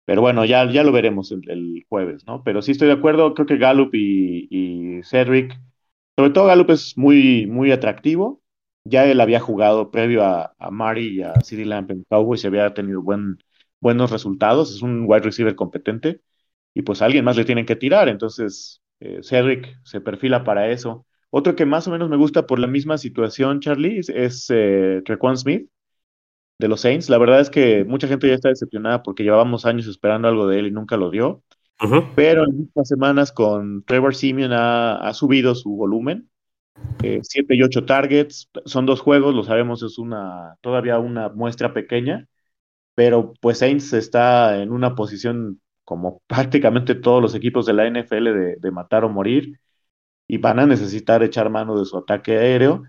Pero 0.07 0.23
bueno, 0.23 0.45
ya, 0.47 0.71
ya 0.71 0.85
lo 0.85 0.93
veremos 0.93 1.33
el, 1.33 1.49
el 1.51 1.87
jueves, 1.89 2.27
¿no? 2.27 2.45
Pero 2.45 2.63
sí 2.63 2.73
estoy 2.73 2.89
de 2.89 2.95
acuerdo, 2.95 3.35
creo 3.35 3.47
que 3.47 3.59
Gallup 3.59 3.95
y, 3.95 4.49
y 4.51 5.03
Cedric, 5.05 5.61
sobre 6.19 6.33
todo 6.33 6.47
Gallup 6.47 6.71
es 6.73 6.99
muy, 6.99 7.47
muy 7.49 7.73
atractivo. 7.73 8.42
Ya 8.85 9.07
él 9.07 9.21
había 9.21 9.41
jugado 9.41 9.91
previo 9.91 10.25
a, 10.25 10.55
a 10.59 10.71
Mari 10.71 11.19
y 11.19 11.23
a 11.23 11.35
CeeDee 11.45 11.65
Lamb 11.67 11.91
en 11.93 12.05
Cowboys 12.11 12.43
y 12.45 12.47
había 12.49 12.75
tenido 12.75 13.03
buen, 13.03 13.39
buenos 13.81 14.11
resultados. 14.11 14.75
Es 14.75 14.83
un 14.83 15.05
wide 15.07 15.21
receiver 15.23 15.55
competente 15.55 16.21
y 16.75 16.83
pues 16.83 17.03
a 17.03 17.07
alguien 17.07 17.25
más 17.25 17.37
le 17.37 17.45
tienen 17.45 17.67
que 17.67 17.77
tirar. 17.77 18.09
Entonces, 18.09 18.83
eh, 19.01 19.21
Cedric 19.23 19.79
se 19.85 20.01
perfila 20.01 20.45
para 20.45 20.71
eso. 20.71 21.07
Otro 21.31 21.57
que 21.57 21.67
más 21.67 21.89
o 21.89 21.91
menos 21.93 22.11
me 22.11 22.17
gusta 22.17 22.47
por 22.47 22.59
la 22.59 22.67
misma 22.67 22.99
situación, 22.99 23.61
Charlie, 23.61 23.99
es, 24.01 24.09
es 24.11 24.47
eh, 24.51 25.03
Trequan 25.05 25.37
Smith 25.37 25.69
de 26.59 26.69
los 26.69 26.81
Saints. 26.83 27.09
La 27.11 27.19
verdad 27.19 27.41
es 27.41 27.51
que 27.51 27.85
mucha 27.85 28.09
gente 28.09 28.29
ya 28.29 28.35
está 28.35 28.49
decepcionada 28.49 29.03
porque 29.03 29.23
llevábamos 29.25 29.67
años 29.67 29.87
esperando 29.87 30.29
algo 30.29 30.47
de 30.49 30.61
él 30.61 30.67
y 30.69 30.71
nunca 30.71 30.97
lo 30.97 31.11
dio. 31.11 31.43
Pero 32.15 32.45
en 32.47 32.65
estas 32.69 32.89
semanas 32.89 33.33
con 33.33 33.85
Trevor 33.85 34.17
Simeon 34.17 34.53
ha, 34.55 34.97
ha 34.97 35.15
subido 35.15 35.55
su 35.57 35.71
volumen. 35.77 36.31
7 37.01 37.55
y 37.55 37.63
8 37.63 37.85
targets. 37.87 38.49
Son 38.65 38.87
dos 38.87 39.01
juegos, 39.01 39.35
lo 39.35 39.45
sabemos, 39.45 39.83
es 39.83 39.99
una 39.99 40.57
todavía 40.61 40.99
una 40.99 41.29
muestra 41.29 41.75
pequeña. 41.75 42.29
Pero 42.95 43.35
pues 43.41 43.59
Saints 43.59 43.93
está 43.95 44.63
en 44.63 44.73
una 44.73 44.95
posición 44.95 45.61
como 45.85 46.23
prácticamente 46.27 46.95
todos 46.95 47.23
los 47.23 47.35
equipos 47.35 47.67
de 47.67 47.75
la 47.75 47.87
NFL 47.87 48.59
de, 48.61 48.71
matar 48.73 49.05
o 49.05 49.09
morir. 49.09 49.61
Y 50.29 50.39
van 50.39 50.61
a 50.61 50.67
necesitar 50.67 51.23
echar 51.23 51.51
mano 51.51 51.79
de 51.79 51.85
su 51.85 51.99
ataque 51.99 52.39
aéreo 52.39 52.85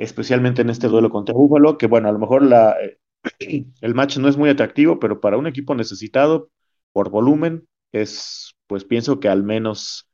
especialmente 0.00 0.62
en 0.62 0.70
este 0.70 0.88
duelo 0.88 1.10
contra 1.10 1.34
Buffalo, 1.34 1.76
que 1.78 1.86
bueno, 1.86 2.08
a 2.08 2.12
lo 2.12 2.18
mejor 2.18 2.42
la, 2.42 2.76
el 3.38 3.94
match 3.94 4.18
no 4.18 4.28
es 4.28 4.36
muy 4.36 4.48
atractivo, 4.50 4.98
pero 4.98 5.20
para 5.20 5.36
un 5.36 5.46
equipo 5.46 5.74
necesitado 5.74 6.50
por 6.92 7.10
volumen 7.10 7.68
es, 7.92 8.54
pues 8.66 8.84
pienso 8.84 9.20
que 9.20 9.28
al 9.28 9.42
menos 9.44 10.08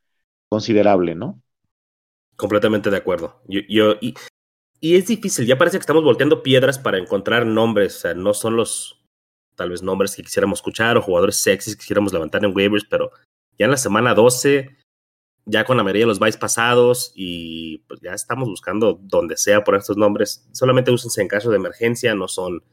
considerable, 0.48 1.14
¿no? 1.14 1.40
Completamente 2.36 2.90
de 2.90 2.96
acuerdo. 2.96 3.40
Yo, 3.48 3.94
y, 4.00 4.14
es 4.80 5.06
difícil, 5.06 5.46
ya 5.46 5.58
parece 5.58 5.78
que 5.78 5.82
estamos 5.82 6.04
volteando 6.04 6.42
piedras 6.42 6.78
para 6.78 6.98
encontrar 6.98 7.46
nombres, 7.46 8.04
no 8.14 8.34
son 8.34 8.56
los 8.56 9.02
tal 9.54 9.70
vez 9.70 9.82
nombres 9.82 10.14
que 10.14 10.22
quisiéramos 10.22 10.58
escuchar 10.58 10.98
o 10.98 11.02
jugadores 11.02 11.36
sexys 11.36 11.74
que 11.74 11.80
quisiéramos 11.80 12.12
levantar 12.12 12.44
en 12.44 12.54
waivers, 12.54 12.84
pero 12.88 13.10
ya 13.58 13.64
en 13.64 13.70
la 13.70 13.78
semana 13.78 14.14
12 14.14 14.76
ya 15.46 15.64
con 15.64 15.76
la 15.76 15.84
mayoría 15.84 16.02
de 16.02 16.08
los 16.08 16.18
bytes 16.18 16.36
pasados 16.36 17.12
y 17.14 17.78
pues 17.88 18.00
ya 18.00 18.12
estamos 18.12 18.48
buscando 18.48 18.98
donde 19.00 19.36
sea 19.36 19.62
por 19.62 19.76
estos 19.76 19.96
nombres. 19.96 20.46
Solamente 20.52 20.90
úsense 20.90 21.22
en 21.22 21.28
caso 21.28 21.50
de 21.50 21.56
emergencia, 21.56 22.14
no 22.16 22.26
son, 22.26 22.64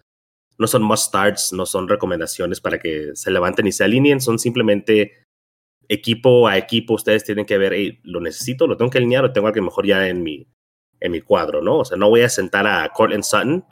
no 0.57 0.67
son 0.67 0.81
must 0.81 1.07
starts, 1.07 1.53
no 1.53 1.67
son 1.67 1.87
recomendaciones 1.87 2.59
para 2.59 2.79
que 2.79 3.11
se 3.15 3.31
levanten 3.31 3.67
y 3.67 3.71
se 3.71 3.83
alineen, 3.83 4.19
son 4.19 4.39
simplemente 4.39 5.22
equipo 5.93 6.47
a 6.47 6.57
equipo. 6.57 6.93
Ustedes 6.93 7.23
tienen 7.23 7.45
que 7.45 7.57
ver, 7.57 7.73
hey, 7.73 7.99
lo 8.03 8.19
necesito, 8.19 8.67
lo 8.67 8.77
tengo 8.77 8.91
que 8.91 8.97
alinear 8.97 9.23
o 9.25 9.31
tengo 9.31 9.47
algo 9.47 9.61
mejor 9.61 9.85
ya 9.85 10.07
en 10.07 10.23
mi, 10.23 10.47
en 10.99 11.11
mi 11.11 11.21
cuadro, 11.21 11.61
¿no? 11.61 11.79
O 11.79 11.85
sea, 11.85 11.97
no 11.97 12.09
voy 12.09 12.21
a 12.21 12.29
sentar 12.29 12.67
a 12.67 12.89
Cortland 12.89 13.23
Sutton 13.23 13.65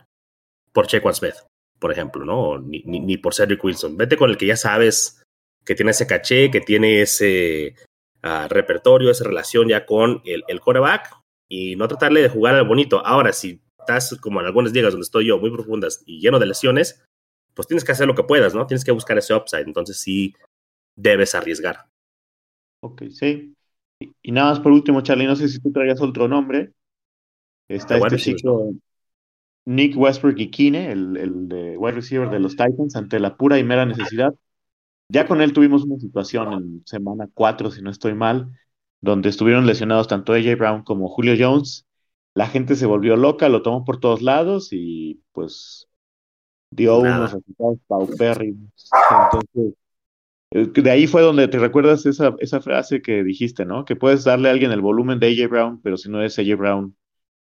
por 0.72 0.88
Chequan 0.88 1.14
Smith, 1.14 1.36
por 1.80 1.92
ejemplo, 1.92 2.24
¿no? 2.26 2.60
Ni, 2.60 2.84
ni, 2.86 3.00
ni 3.00 3.18
por 3.18 3.34
Cedric 3.34 3.64
Wilson. 3.64 3.98
Vete 3.98 4.18
con 4.18 4.30
el 4.30 4.38
que 4.38 4.46
ya 4.46 4.56
sabes 4.56 5.22
que 5.66 5.76
tiene 5.76 5.92
ese 5.92 6.08
caché, 6.08 6.50
que 6.50 6.62
tiene 6.62 7.02
ese 7.02 7.76
uh, 8.24 8.48
repertorio, 8.48 9.12
esa 9.12 9.26
relación 9.26 9.68
ya 9.68 9.86
con 9.86 10.22
el, 10.26 10.44
el 10.48 10.60
quarterback 10.60 11.12
y 11.50 11.76
no 11.76 11.88
tratarle 11.88 12.22
de 12.22 12.30
jugar 12.30 12.56
al 12.56 12.68
bonito. 12.68 13.06
Ahora, 13.06 13.34
si 13.34 13.62
estás 13.80 14.18
como 14.22 14.40
en 14.40 14.48
algunas 14.48 14.72
ligas 14.72 14.94
donde 14.94 15.06
estoy 15.06 15.28
yo, 15.28 15.40
muy 15.40 15.52
profundas 15.52 16.04
y 16.06 16.20
lleno 16.20 16.40
de 16.40 16.46
lesiones, 16.46 17.04
pues 17.54 17.68
tienes 17.68 17.84
que 17.84 17.92
hacer 17.92 18.08
lo 18.08 18.16
que 18.16 18.24
puedas, 18.24 18.56
¿no? 18.56 18.66
Tienes 18.66 18.86
que 18.86 18.92
buscar 18.92 19.18
ese 19.18 19.34
upside. 19.34 19.66
Entonces 19.66 20.00
sí 20.00 20.34
debes 20.96 21.36
arriesgar. 21.36 21.91
Ok, 22.82 23.04
sí. 23.12 23.56
Y, 24.00 24.12
y 24.22 24.32
nada 24.32 24.50
más 24.50 24.60
por 24.60 24.72
último, 24.72 25.02
Charlie, 25.02 25.28
no 25.28 25.36
sé 25.36 25.48
si 25.48 25.60
tú 25.60 25.72
traías 25.72 26.02
otro 26.02 26.28
nombre. 26.28 26.72
Está 27.68 28.00
The 28.00 28.16
este 28.16 28.36
chico 28.36 28.74
Nick 29.66 29.96
Westbrook 29.96 30.40
y 30.40 30.50
Kine, 30.50 30.92
el, 30.92 31.18
el 31.18 31.48
de 31.48 31.78
wide 31.78 31.94
receiver 31.94 32.30
de 32.30 32.40
los 32.40 32.56
Titans, 32.56 32.96
ante 32.96 33.20
la 33.20 33.38
pura 33.38 33.60
y 33.60 33.64
mera 33.64 33.86
necesidad. 33.86 34.34
Ya 35.08 35.28
con 35.28 35.42
él 35.42 35.54
tuvimos 35.54 35.84
una 35.84 36.00
situación 36.00 36.54
en 36.54 36.84
semana 36.86 37.30
4, 37.34 37.70
si 37.70 37.82
no 37.82 37.92
estoy 37.92 38.14
mal, 38.14 38.52
donde 39.02 39.30
estuvieron 39.30 39.68
lesionados 39.68 40.08
tanto 40.08 40.34
AJ 40.34 40.56
Brown 40.58 40.84
como 40.84 41.10
Julio 41.10 41.36
Jones. 41.38 41.86
La 42.34 42.48
gente 42.48 42.76
se 42.76 42.86
volvió 42.86 43.18
loca, 43.18 43.50
lo 43.50 43.62
tomó 43.62 43.84
por 43.84 44.00
todos 44.00 44.22
lados 44.22 44.70
y 44.72 45.22
pues 45.34 45.88
dio 46.72 47.04
Nada. 47.04 47.18
unos 47.18 47.34
resultados 47.34 47.78
paupérrimos. 47.88 48.90
Entonces, 49.26 49.74
de 50.52 50.92
ahí 50.92 51.08
fue 51.08 51.22
donde 51.22 51.48
te 51.48 51.60
recuerdas 51.60 52.06
esa, 52.06 52.36
esa 52.40 52.62
frase 52.62 53.02
que 53.02 53.24
dijiste, 53.24 53.66
¿no? 53.66 53.86
Que 53.86 53.96
puedes 53.96 54.24
darle 54.26 54.50
a 54.50 54.52
alguien 54.52 54.72
el 54.72 54.82
volumen 54.82 55.20
de 55.20 55.28
AJ 55.28 55.50
Brown, 55.50 55.82
pero 55.82 55.98
si 55.98 56.10
no 56.10 56.22
es 56.22 56.38
AJ 56.38 56.56
Brown, 56.58 56.96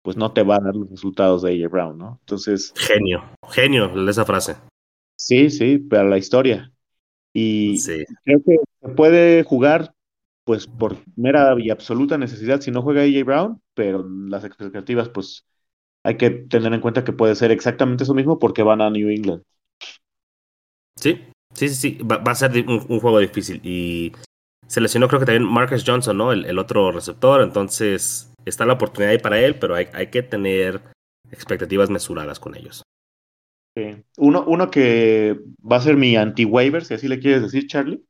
pues 0.02 0.16
no 0.16 0.32
te 0.32 0.42
va 0.42 0.56
a 0.56 0.60
dar 0.60 0.76
los 0.76 0.90
resultados 0.90 1.42
de 1.42 1.52
AJ 1.52 1.70
Brown, 1.70 1.98
¿no? 1.98 2.18
Entonces, 2.20 2.72
Genio, 2.76 3.24
genio 3.50 4.08
esa 4.08 4.24
frase. 4.24 4.56
sí, 5.16 5.50
sí, 5.50 5.78
para 5.78 6.04
la 6.04 6.18
historia. 6.18 6.70
Y 7.32 7.78
Sí. 7.78 8.04
creo 8.24 8.42
que 8.44 8.56
se 8.82 8.88
puede 8.90 9.44
jugar, 9.44 9.94
pues, 10.44 10.66
por 10.66 10.96
mera 11.16 11.54
y 11.58 11.70
absoluta 11.70 12.18
necesidad 12.18 12.60
si 12.60 12.70
no 12.70 12.82
juega 12.82 13.02
AJ 13.02 13.24
Brown, 13.24 13.62
pero 13.74 14.06
las 14.06 14.44
expectativas, 14.44 15.08
pues, 15.08 15.46
hay 16.04 16.16
que 16.16 16.30
tener 16.30 16.72
en 16.72 16.80
cuenta 16.80 17.04
que 17.04 17.12
puede 17.12 17.34
ser 17.34 17.50
exactamente 17.50 18.04
eso 18.04 18.14
mismo 18.14 18.38
porque 18.38 18.62
van 18.62 18.80
a 18.80 18.90
New 18.90 19.08
England. 19.10 19.42
Sí, 20.96 21.18
sí, 21.54 21.68
sí, 21.68 21.74
sí. 21.74 21.98
Va, 22.02 22.18
va 22.18 22.32
a 22.32 22.34
ser 22.34 22.52
un, 22.66 22.84
un 22.88 23.00
juego 23.00 23.18
difícil. 23.18 23.60
Y 23.64 24.12
se 24.66 24.80
lesionó 24.80 25.08
creo 25.08 25.20
que 25.20 25.26
también 25.26 25.44
Marcus 25.44 25.84
Johnson, 25.86 26.16
¿no? 26.16 26.32
El, 26.32 26.44
el 26.44 26.58
otro 26.58 26.92
receptor. 26.92 27.42
Entonces 27.42 28.32
está 28.44 28.66
la 28.66 28.74
oportunidad 28.74 29.12
ahí 29.12 29.18
para 29.18 29.40
él, 29.40 29.58
pero 29.58 29.74
hay, 29.74 29.88
hay 29.92 30.08
que 30.08 30.22
tener 30.22 30.80
expectativas 31.30 31.90
mesuradas 31.90 32.40
con 32.40 32.56
ellos. 32.56 32.82
Sí. 33.76 34.02
Uno, 34.16 34.44
uno 34.46 34.70
que 34.70 35.40
va 35.60 35.76
a 35.76 35.80
ser 35.80 35.96
mi 35.96 36.16
anti-waiver, 36.16 36.84
si 36.84 36.94
así 36.94 37.06
le 37.06 37.20
quieres 37.20 37.42
decir, 37.42 37.66
Charlie. 37.66 38.04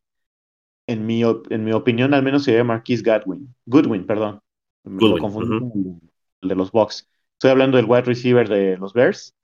En 0.87 1.07
mi, 1.07 1.23
en 1.23 1.65
mi 1.65 1.73
opinión, 1.73 2.15
al 2.15 2.23
menos 2.23 2.45
sería 2.45 2.65
Marquise 2.65 3.05
Godwin. 3.05 3.55
Goodwin, 3.67 4.07
perdón. 4.07 4.41
Me 4.83 5.09
lo 5.09 5.19
confundí 5.19 5.59
con 5.59 6.01
el, 6.43 6.49
de 6.49 6.55
los 6.57 6.73
Bucks. 6.73 7.09
Estoy 7.35 7.51
hablando 7.51 7.77
del 7.77 7.87
wide 7.87 8.03
receiver 8.03 8.49
de 8.49 8.77
los 8.77 8.93
Bears. 8.93 9.35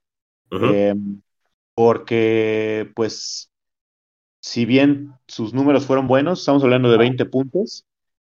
Eh, 0.51 0.93
porque, 1.73 2.91
pues, 2.95 3.49
si 4.47 4.65
bien 4.65 5.13
sus 5.27 5.53
números 5.53 5.85
fueron 5.85 6.07
buenos, 6.07 6.39
estamos 6.39 6.63
hablando 6.63 6.89
de 6.91 6.97
20 6.97 7.25
puntos. 7.25 7.85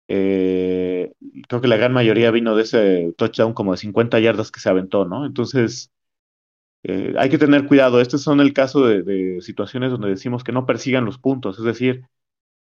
eh, 0.09 1.13
creo 1.49 1.61
que 1.61 1.67
la 1.69 1.77
gran 1.77 1.93
mayoría 1.93 2.31
vino 2.31 2.55
de 2.55 2.63
ese 2.63 3.13
touchdown 3.17 3.53
como 3.53 3.71
de 3.73 3.77
50 3.79 4.19
yardas 4.19 4.51
que 4.51 4.59
se 4.61 4.69
aventó, 4.69 5.05
¿no? 5.05 5.25
Entonces, 5.25 5.91
eh, 6.83 7.15
hay 7.17 7.29
que 7.29 7.37
tener 7.37 7.67
cuidado. 7.67 8.01
Estos 8.01 8.21
son 8.23 8.41
el 8.41 8.53
caso 8.53 8.85
de, 8.87 9.03
de 9.03 9.41
situaciones 9.41 9.91
donde 9.91 10.09
decimos 10.09 10.43
que 10.43 10.51
no 10.53 10.65
persigan 10.65 11.05
los 11.05 11.17
puntos. 11.19 11.59
Es 11.59 11.65
decir, 11.65 12.03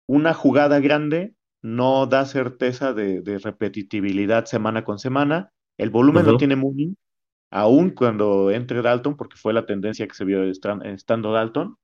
una 0.08 0.34
jugada 0.34 0.80
grande 0.80 1.36
no 1.62 2.08
da 2.08 2.26
certeza 2.26 2.94
de, 2.94 3.22
de 3.22 3.40
repetitividad 3.40 4.46
semana 4.46 4.84
con 4.86 5.00
semana. 5.00 5.52
El 5.78 5.90
volumen 5.92 6.26
lo 6.26 6.36
Ujú. 6.36 6.38
tiene 6.38 6.56
Mooney, 6.56 6.96
aún 7.52 7.92
cuando 7.92 8.52
entre 8.52 8.82
Dalton, 8.84 9.18
porque 9.18 9.38
fue 9.38 9.54
la 9.54 9.66
tendencia 9.68 10.08
que 10.08 10.16
se 10.16 10.26
vio 10.26 10.44
estan- 10.46 10.86
estando 10.86 11.34
Dalton. 11.34 11.78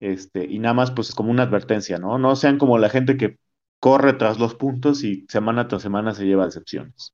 Este, 0.00 0.46
y 0.46 0.58
nada 0.58 0.74
más, 0.74 0.90
pues, 0.90 1.14
como 1.14 1.30
una 1.30 1.42
advertencia, 1.44 1.98
¿no? 1.98 2.18
No 2.18 2.34
sean 2.36 2.58
como 2.58 2.78
la 2.78 2.88
gente 2.88 3.16
que 3.16 3.36
corre 3.80 4.14
tras 4.14 4.38
los 4.38 4.54
puntos 4.54 5.04
y 5.04 5.26
semana 5.28 5.68
tras 5.68 5.82
semana 5.82 6.14
se 6.14 6.24
lleva 6.24 6.46
decepciones. 6.46 7.12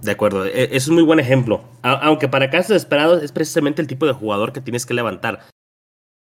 De 0.00 0.12
acuerdo, 0.12 0.46
e- 0.46 0.74
es 0.76 0.88
un 0.88 0.94
muy 0.94 1.02
buen 1.02 1.20
ejemplo. 1.20 1.62
Aunque 1.82 2.28
para 2.28 2.50
casos 2.50 2.68
desesperados 2.70 3.22
es 3.22 3.32
precisamente 3.32 3.82
el 3.82 3.88
tipo 3.88 4.06
de 4.06 4.12
jugador 4.12 4.52
que 4.52 4.60
tienes 4.60 4.86
que 4.86 4.94
levantar. 4.94 5.40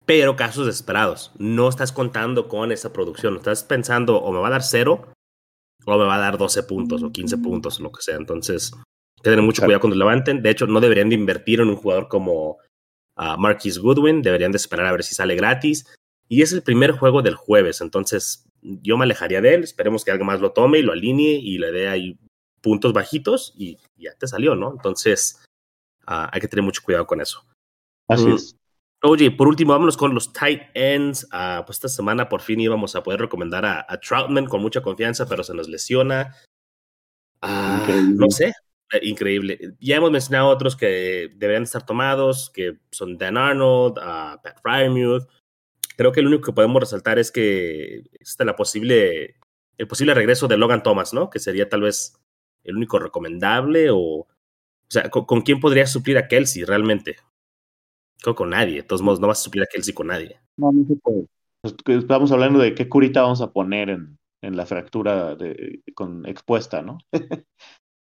Pero 0.06 0.36
casos 0.36 0.66
desesperados, 0.66 1.32
no 1.38 1.70
estás 1.70 1.92
contando 1.94 2.50
con 2.50 2.72
esa 2.74 2.92
producción. 2.92 3.38
Estás 3.38 3.64
pensando 3.64 4.18
o 4.18 4.32
me 4.34 4.40
va 4.40 4.48
a 4.48 4.52
dar 4.52 4.64
cero 4.64 5.08
o 5.86 5.98
me 5.98 6.04
va 6.06 6.16
a 6.16 6.20
dar 6.20 6.38
12 6.38 6.64
puntos 6.64 7.04
o 7.04 7.12
15 7.12 7.38
puntos 7.38 7.80
o 7.80 7.84
lo 7.84 7.92
que 7.92 8.02
sea. 8.02 8.18
Entonces, 8.18 8.74
hay 8.74 8.82
que 9.24 9.30
tener 9.30 9.42
mucho 9.42 9.62
Claro. 9.62 9.68
cuidado 9.70 9.82
cuando 9.82 9.98
levanten. 9.98 10.42
De 10.44 10.50
hecho, 10.50 10.68
no 10.68 10.82
deberían 10.82 11.10
de 11.10 11.16
invertir 11.16 11.62
en 11.62 11.70
un 11.70 11.78
jugador 11.78 12.10
como 12.10 12.58
uh, 13.18 13.38
Marquis 13.38 13.80
Goodwin. 13.80 14.22
Deberían 14.22 14.52
de 14.52 14.58
esperar 14.58 14.86
a 14.88 14.92
ver 14.92 15.04
si 15.04 15.16
sale 15.16 15.36
gratis. 15.36 15.86
Y 16.30 16.42
es 16.42 16.54
el 16.54 16.64
primer 16.64 16.92
juego 16.92 17.22
del 17.22 17.36
jueves. 17.36 17.82
Entonces, 17.82 18.46
yo 18.62 18.98
me 18.98 19.04
alejaría 19.04 19.42
de 19.42 19.56
él. 19.56 19.64
Esperemos 19.64 20.04
que 20.04 20.12
alguien 20.12 20.28
más 20.28 20.40
lo 20.42 20.52
tome 20.52 20.80
y 20.80 20.84
lo 20.84 20.94
alinee 20.94 21.36
y 21.36 21.58
le 21.58 21.72
dé 21.72 21.90
ahí 21.90 22.18
puntos 22.62 22.94
bajitos 22.94 23.54
y 23.58 23.78
ya 23.98 24.16
te 24.16 24.26
salió, 24.26 24.56
¿no? 24.56 24.72
Entonces, 24.72 25.44
uh, 26.08 26.28
hay 26.32 26.40
que 26.40 26.48
tener 26.48 26.64
mucho 26.64 26.82
cuidado 26.82 27.06
con 27.06 27.20
eso. 27.22 27.46
Así 28.08 28.26
Mm. 28.26 28.36
es. 28.36 28.56
Oye, 29.06 29.32
por 29.32 29.50
último, 29.50 29.74
vámonos 29.74 29.98
con 29.98 30.14
los 30.16 30.32
tight 30.32 30.62
ends. 30.74 31.28
Ah, 31.30 31.64
pues 31.66 31.76
esta 31.76 31.90
semana 31.90 32.30
por 32.30 32.40
fin 32.40 32.62
íbamos 32.62 32.96
a 32.96 33.04
poder 33.04 33.20
recomendar 33.20 33.66
a, 33.66 33.86
a 33.88 34.00
Troutman 34.00 34.46
con 34.46 34.62
mucha 34.62 34.82
confianza, 34.82 35.28
pero 35.28 35.44
se 35.44 35.54
nos 35.54 35.68
lesiona. 35.68 36.38
Ah, 37.42 37.86
no 38.16 38.30
sé, 38.30 38.54
increíble. 39.02 39.76
Ya 39.80 39.98
hemos 39.98 40.12
mencionado 40.12 40.50
otros 40.50 40.76
que 40.76 41.30
deberían 41.36 41.64
estar 41.64 41.86
tomados, 41.86 42.50
que 42.50 42.78
son 42.92 43.18
Dan 43.18 43.38
Arnold, 43.38 43.98
uh, 43.98 44.42
Pat 44.42 44.62
Fryermuth. 44.62 45.28
Creo 45.96 46.12
que 46.12 46.22
lo 46.22 46.30
único 46.30 46.44
que 46.44 46.54
podemos 46.54 46.80
resaltar 46.80 47.20
es 47.20 47.32
que 47.32 48.04
está 48.20 48.46
la 48.46 48.56
posible, 48.56 49.36
el 49.78 49.88
posible 49.88 50.14
regreso 50.14 50.48
de 50.48 50.58
Logan 50.58 50.84
Thomas, 50.84 51.14
¿no? 51.14 51.30
Que 51.30 51.40
sería 51.40 51.70
tal 51.70 51.82
vez 51.82 52.20
el 52.64 52.78
único 52.78 53.00
recomendable 53.00 53.90
o, 53.92 53.98
o 53.98 54.28
sea, 54.90 55.10
¿con, 55.10 55.26
con 55.26 55.42
quién 55.42 55.60
podría 55.60 55.86
suplir 55.88 56.18
a 56.18 56.28
Kelsey 56.28 56.64
realmente? 56.64 57.18
Creo 58.22 58.36
con 58.36 58.52
nadie. 58.52 58.78
De 58.78 58.84
todos 58.84 59.02
modos, 59.02 59.20
no 59.20 59.28
vas 59.28 59.40
a 59.40 59.44
suplir 59.44 59.64
a 59.64 59.68
Kelsey 59.68 59.94
con 59.94 60.08
nadie. 60.08 60.40
No, 60.58 60.72
no 60.72 60.86
se 60.88 60.96
puede. 60.96 61.28
Estamos 61.98 62.32
hablando 62.32 62.60
de 62.60 62.76
qué 62.76 62.90
curita 62.90 63.22
vamos 63.22 63.42
a 63.42 63.52
poner 63.52 63.90
en, 63.90 64.18
en 64.42 64.58
la 64.58 64.66
fractura 64.66 65.36
de, 65.36 65.82
con 65.96 66.26
expuesta, 66.26 66.82
¿no? 66.82 67.00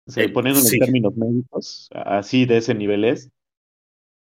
o 0.06 0.10
sea, 0.12 0.24
Eh, 0.24 0.32
poniéndolo 0.32 0.68
sí. 0.68 0.70
en 0.70 0.78
términos 0.78 1.16
médicos, 1.16 1.88
así 1.94 2.44
de 2.46 2.58
ese 2.58 2.74
nivel 2.74 3.04
es. 3.04 3.30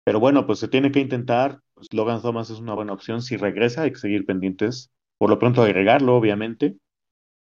Pero 0.04 0.20
bueno, 0.20 0.46
pues 0.46 0.58
se 0.58 0.68
tiene 0.68 0.92
que 0.92 1.00
intentar. 1.00 1.60
Pues 1.74 1.92
Logan 1.92 2.22
Thomas 2.22 2.50
es 2.50 2.58
una 2.60 2.74
buena 2.74 2.92
opción. 2.92 3.22
Si 3.22 3.36
regresa, 3.36 3.82
hay 3.82 3.92
que 3.92 3.98
seguir 3.98 4.26
pendientes. 4.26 4.90
Por 5.18 5.30
lo 5.30 5.38
pronto 5.38 5.62
agregarlo, 5.62 6.16
obviamente. 6.16 6.76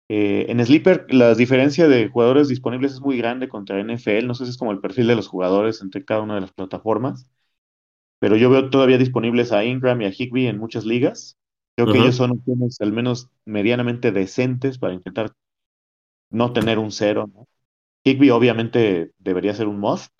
Eh, 0.10 0.48
en 0.50 0.66
Sleeper, 0.66 1.08
la 1.13 1.36
diferencia 1.36 1.88
de 1.88 2.10
jugadores 2.10 2.50
disponibles 2.50 2.94
es 2.94 3.02
muy 3.02 3.18
grande 3.18 3.50
contra 3.50 3.80
NFL. 3.80 4.28
No 4.28 4.36
sé 4.36 4.46
si 4.46 4.52
es 4.52 4.58
como 4.58 4.72
el 4.72 4.82
perfil 4.82 5.08
de 5.08 5.16
los 5.16 5.28
jugadores 5.28 5.82
entre 5.82 6.06
cada 6.06 6.22
una 6.22 6.36
de 6.36 6.42
las 6.42 6.54
plataformas. 6.54 7.28
Pero 8.20 8.36
yo 8.38 8.50
veo 8.50 8.70
todavía 8.70 8.98
disponibles 8.98 9.52
a 9.52 9.66
Ingram 9.66 10.02
y 10.02 10.06
a 10.06 10.12
Higby 10.12 10.48
en 10.48 10.58
muchas 10.60 10.86
ligas. 10.86 11.38
Creo 11.76 11.90
que 11.90 12.00
ellos 12.00 12.16
son 12.16 12.32
opciones 12.32 12.78
al 12.82 12.92
menos 12.94 13.30
medianamente 13.46 14.12
decentes 14.12 14.80
para 14.80 14.94
intentar 14.96 15.34
no 16.30 16.54
tener 16.54 16.80
un 16.80 16.92
cero, 16.92 17.30
¿no? 17.34 17.48
Higby 18.08 18.30
obviamente 18.30 19.12
debería 19.17 19.54
ser 19.54 19.67
un 19.67 19.80
must. 19.80 20.12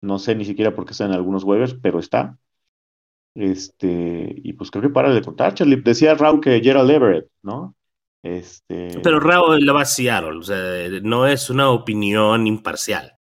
No 0.00 0.18
sé 0.18 0.34
ni 0.34 0.44
siquiera 0.44 0.74
por 0.74 0.84
qué 0.84 0.92
está 0.92 1.04
en 1.04 1.12
algunos 1.12 1.44
waivers, 1.44 1.74
pero 1.74 1.98
está. 1.98 2.36
Este, 3.34 4.34
y 4.36 4.52
pues 4.52 4.70
creo 4.70 4.82
que 4.82 4.90
para 4.90 5.12
de 5.12 5.22
contar, 5.22 5.54
Charlie. 5.54 5.76
Decía 5.76 6.14
Raúl 6.14 6.40
que 6.40 6.60
Gerald 6.60 6.90
Everett, 6.90 7.28
¿no? 7.42 7.74
Este, 8.22 9.00
Pero 9.02 9.18
Rao 9.20 9.56
le 9.56 9.72
va 9.72 9.82
a 9.82 9.84
Seattle, 9.86 10.38
o 10.38 10.42
sea, 10.42 10.88
no 11.02 11.26
es 11.26 11.50
una 11.50 11.70
opinión 11.70 12.46
imparcial. 12.46 13.16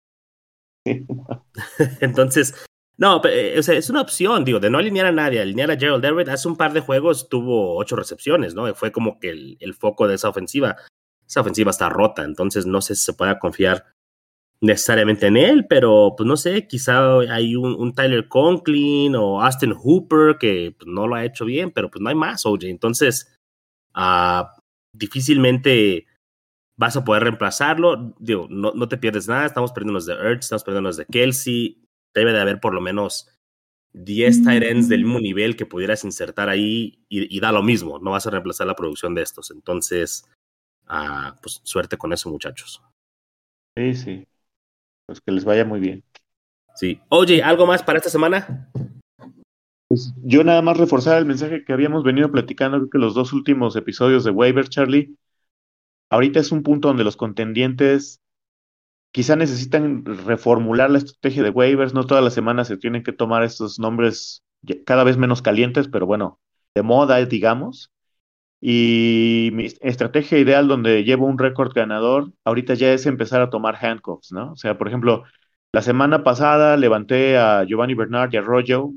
Entonces, 2.01 2.55
no, 2.97 3.21
pe- 3.21 3.55
eh, 3.55 3.59
o 3.59 3.63
sea, 3.63 3.75
es 3.75 3.89
una 3.89 4.01
opción, 4.01 4.43
digo, 4.45 4.59
de 4.59 4.69
no 4.69 4.77
alinear 4.77 5.07
a 5.07 5.11
nadie, 5.11 5.41
alinear 5.41 5.69
a 5.71 5.77
Gerald 5.77 6.03
Everett. 6.03 6.29
Hace 6.29 6.47
un 6.47 6.55
par 6.57 6.73
de 6.73 6.79
juegos 6.79 7.29
tuvo 7.29 7.75
ocho 7.77 7.95
recepciones, 7.95 8.55
¿no? 8.55 8.73
Fue 8.75 8.91
como 8.91 9.19
que 9.19 9.29
el, 9.29 9.57
el 9.59 9.73
foco 9.73 10.07
de 10.07 10.15
esa 10.15 10.29
ofensiva. 10.29 10.77
Esa 11.27 11.41
ofensiva 11.41 11.71
está 11.71 11.89
rota, 11.89 12.23
entonces 12.23 12.65
no 12.65 12.81
sé 12.81 12.95
si 12.95 13.03
se 13.03 13.13
pueda 13.13 13.37
confiar 13.37 13.85
necesariamente 14.61 15.27
en 15.27 15.37
él, 15.37 15.65
pero 15.67 16.13
pues 16.17 16.27
no 16.27 16.35
sé, 16.37 16.67
quizá 16.67 17.19
hay 17.19 17.55
un, 17.55 17.75
un 17.75 17.93
Tyler 17.93 18.27
Conklin 18.27 19.15
o 19.15 19.41
Austin 19.41 19.73
Hooper 19.73 20.37
que 20.39 20.75
pues, 20.77 20.87
no 20.87 21.07
lo 21.07 21.15
ha 21.15 21.25
hecho 21.25 21.45
bien, 21.45 21.71
pero 21.71 21.89
pues 21.91 22.01
no 22.01 22.09
hay 22.09 22.15
más, 22.15 22.45
OJ. 22.45 22.63
Entonces, 22.63 23.37
ah, 23.93 24.53
difícilmente 24.93 26.07
vas 26.75 26.97
a 26.97 27.03
poder 27.03 27.23
reemplazarlo. 27.23 28.15
Digo, 28.19 28.47
no, 28.49 28.71
no 28.73 28.87
te 28.87 28.97
pierdes 28.97 29.27
nada. 29.27 29.45
Estamos 29.45 29.71
perdiendo 29.71 29.93
los 29.93 30.05
de 30.05 30.13
Ertz, 30.13 30.45
estamos 30.45 30.63
perdiendo 30.63 30.89
los 30.89 30.97
de 30.97 31.05
Kelsey. 31.05 31.83
Debe 32.13 32.33
de 32.33 32.39
haber 32.39 32.59
por 32.59 32.73
lo 32.73 32.81
menos 32.81 33.29
10 33.93 34.43
tight 34.43 34.63
ends 34.63 34.89
del 34.89 35.03
mismo 35.03 35.19
nivel 35.19 35.55
que 35.55 35.65
pudieras 35.65 36.03
insertar 36.03 36.49
ahí 36.49 37.03
y, 37.09 37.35
y 37.35 37.39
da 37.39 37.51
lo 37.51 37.61
mismo. 37.61 37.99
No 37.99 38.11
vas 38.11 38.25
a 38.25 38.31
reemplazar 38.31 38.65
la 38.65 38.75
producción 38.75 39.13
de 39.13 39.21
estos. 39.21 39.51
Entonces, 39.51 40.25
ah, 40.87 41.35
pues 41.41 41.61
suerte 41.63 41.97
con 41.97 42.11
eso, 42.11 42.29
muchachos. 42.29 42.81
sí, 43.75 43.93
sí. 43.93 44.27
Pues 45.07 45.21
que 45.21 45.31
les 45.31 45.45
vaya 45.45 45.65
muy 45.65 45.79
bien. 45.79 46.03
Sí. 46.75 47.01
Oye, 47.09 47.41
¿algo 47.41 47.65
más 47.65 47.81
para 47.81 47.97
esta 47.97 48.11
semana? 48.11 48.69
Pues 49.87 50.13
yo 50.21 50.43
nada 50.43 50.61
más 50.61 50.77
reforzar 50.77 51.17
el 51.17 51.25
mensaje 51.25 51.63
que 51.63 51.73
habíamos 51.73 52.03
venido 52.03 52.31
platicando, 52.31 52.77
creo 52.77 52.89
que 52.89 52.97
los 52.99 53.15
dos 53.15 53.33
últimos 53.33 53.75
episodios 53.75 54.23
de 54.23 54.31
Waiver, 54.31 54.67
Charlie. 54.67 55.15
Ahorita 56.09 56.39
es 56.39 56.51
un 56.51 56.61
punto 56.61 56.89
donde 56.89 57.03
los 57.03 57.17
contendientes 57.17 58.19
quizá 59.11 59.35
necesitan 59.35 60.05
reformular 60.05 60.91
la 60.91 60.99
estrategia 60.99 61.41
de 61.41 61.49
waivers. 61.49 61.93
No 61.93 62.05
todas 62.05 62.23
las 62.23 62.33
semanas 62.33 62.67
se 62.67 62.77
tienen 62.77 63.03
que 63.03 63.13
tomar 63.13 63.43
estos 63.43 63.79
nombres 63.79 64.43
cada 64.85 65.03
vez 65.03 65.17
menos 65.17 65.41
calientes, 65.41 65.87
pero 65.87 66.05
bueno, 66.05 66.39
de 66.75 66.83
moda, 66.83 67.23
digamos. 67.25 67.91
Y 68.59 69.51
mi 69.53 69.65
estrategia 69.81 70.39
ideal 70.39 70.67
donde 70.67 71.03
llevo 71.03 71.27
un 71.27 71.37
récord 71.37 71.73
ganador, 71.73 72.31
ahorita 72.43 72.73
ya 72.73 72.91
es 72.93 73.05
empezar 73.05 73.41
a 73.41 73.49
tomar 73.49 73.75
handcuffs, 73.83 74.31
¿no? 74.31 74.53
O 74.53 74.55
sea, 74.55 74.77
por 74.77 74.87
ejemplo, 74.87 75.23
la 75.71 75.81
semana 75.83 76.23
pasada 76.23 76.75
levanté 76.77 77.37
a 77.37 77.63
Giovanni 77.65 77.93
Bernard 77.93 78.33
y 78.33 78.37
a 78.37 78.41
Rojo, 78.41 78.93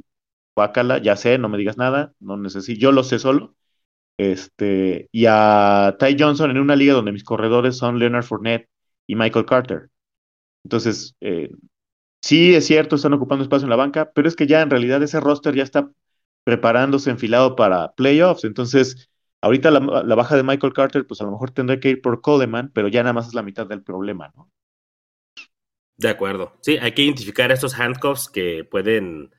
Guácala, 0.57 0.99
ya 0.99 1.16
sé, 1.16 1.38
no 1.38 1.49
me 1.49 1.59
digas 1.59 1.79
nada, 1.79 2.12
no 2.20 2.37
necesito, 2.37 2.81
yo 2.81 2.92
lo 2.92 3.05
sé 3.05 3.18
solo. 3.18 3.55
Este, 4.18 5.09
y 5.12 5.27
a 5.29 5.96
Ty 5.99 6.16
Johnson 6.18 6.51
en 6.51 6.59
una 6.59 6.77
liga 6.77 6.94
donde 6.94 7.12
mis 7.12 7.25
corredores 7.25 7.77
son 7.79 7.99
Leonard 7.99 8.25
Fournette 8.25 8.68
y 9.07 9.16
Michael 9.16 9.46
Carter. 9.46 9.90
Entonces, 10.64 11.16
eh, 11.20 11.51
sí 12.23 12.55
es 12.55 12.66
cierto, 12.66 12.96
están 12.96 13.14
ocupando 13.14 13.42
espacio 13.44 13.66
en 13.66 13.70
la 13.70 13.77
banca, 13.77 14.12
pero 14.14 14.29
es 14.29 14.37
que 14.37 14.46
ya 14.46 14.62
en 14.62 14.70
realidad 14.70 15.03
ese 15.03 15.20
roster 15.20 15.55
ya 15.55 15.62
está 15.64 15.90
preparándose 16.44 17.11
enfilado 17.11 17.57
para 17.57 17.92
playoffs. 17.94 18.44
Entonces, 18.44 19.10
ahorita 19.42 19.70
la, 19.70 20.03
la 20.03 20.14
baja 20.14 20.37
de 20.37 20.42
Michael 20.42 20.72
Carter, 20.72 21.07
pues 21.07 21.20
a 21.20 21.24
lo 21.24 21.31
mejor 21.33 21.50
tendré 21.50 21.81
que 21.81 21.90
ir 21.90 22.03
por 22.03 22.20
Coleman, 22.20 22.70
pero 22.72 22.88
ya 22.88 23.03
nada 23.03 23.12
más 23.12 23.29
es 23.29 23.35
la 23.35 23.42
mitad 23.42 23.66
del 23.66 23.83
problema, 23.83 24.33
¿no? 24.37 24.50
De 26.00 26.09
acuerdo. 26.09 26.53
Sí, 26.62 26.79
hay 26.79 26.92
que 26.92 27.03
identificar 27.03 27.53
estos 27.53 27.79
handcuffs 27.79 28.31
que 28.31 28.64
pueden 28.64 29.35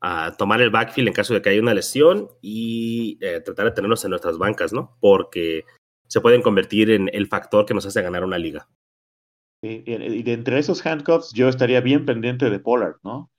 ah, 0.00 0.36
tomar 0.38 0.60
el 0.60 0.70
backfield 0.70 1.08
en 1.08 1.14
caso 1.14 1.34
de 1.34 1.42
que 1.42 1.48
haya 1.48 1.60
una 1.60 1.74
lesión 1.74 2.28
y 2.40 3.18
eh, 3.20 3.40
tratar 3.40 3.64
de 3.64 3.72
tenerlos 3.72 4.04
en 4.04 4.10
nuestras 4.10 4.38
bancas, 4.38 4.72
¿no? 4.72 4.96
Porque 5.00 5.64
se 6.06 6.20
pueden 6.20 6.42
convertir 6.42 6.90
en 6.90 7.10
el 7.12 7.26
factor 7.26 7.66
que 7.66 7.74
nos 7.74 7.86
hace 7.86 8.02
ganar 8.02 8.22
una 8.22 8.38
liga. 8.38 8.68
Y, 9.62 10.22
de 10.22 10.32
entre 10.32 10.60
esos 10.60 10.86
handcuffs, 10.86 11.32
yo 11.32 11.48
estaría 11.48 11.80
bien 11.80 12.06
pendiente 12.06 12.50
de 12.50 12.60
Pollard, 12.60 12.98
¿no? 13.02 13.32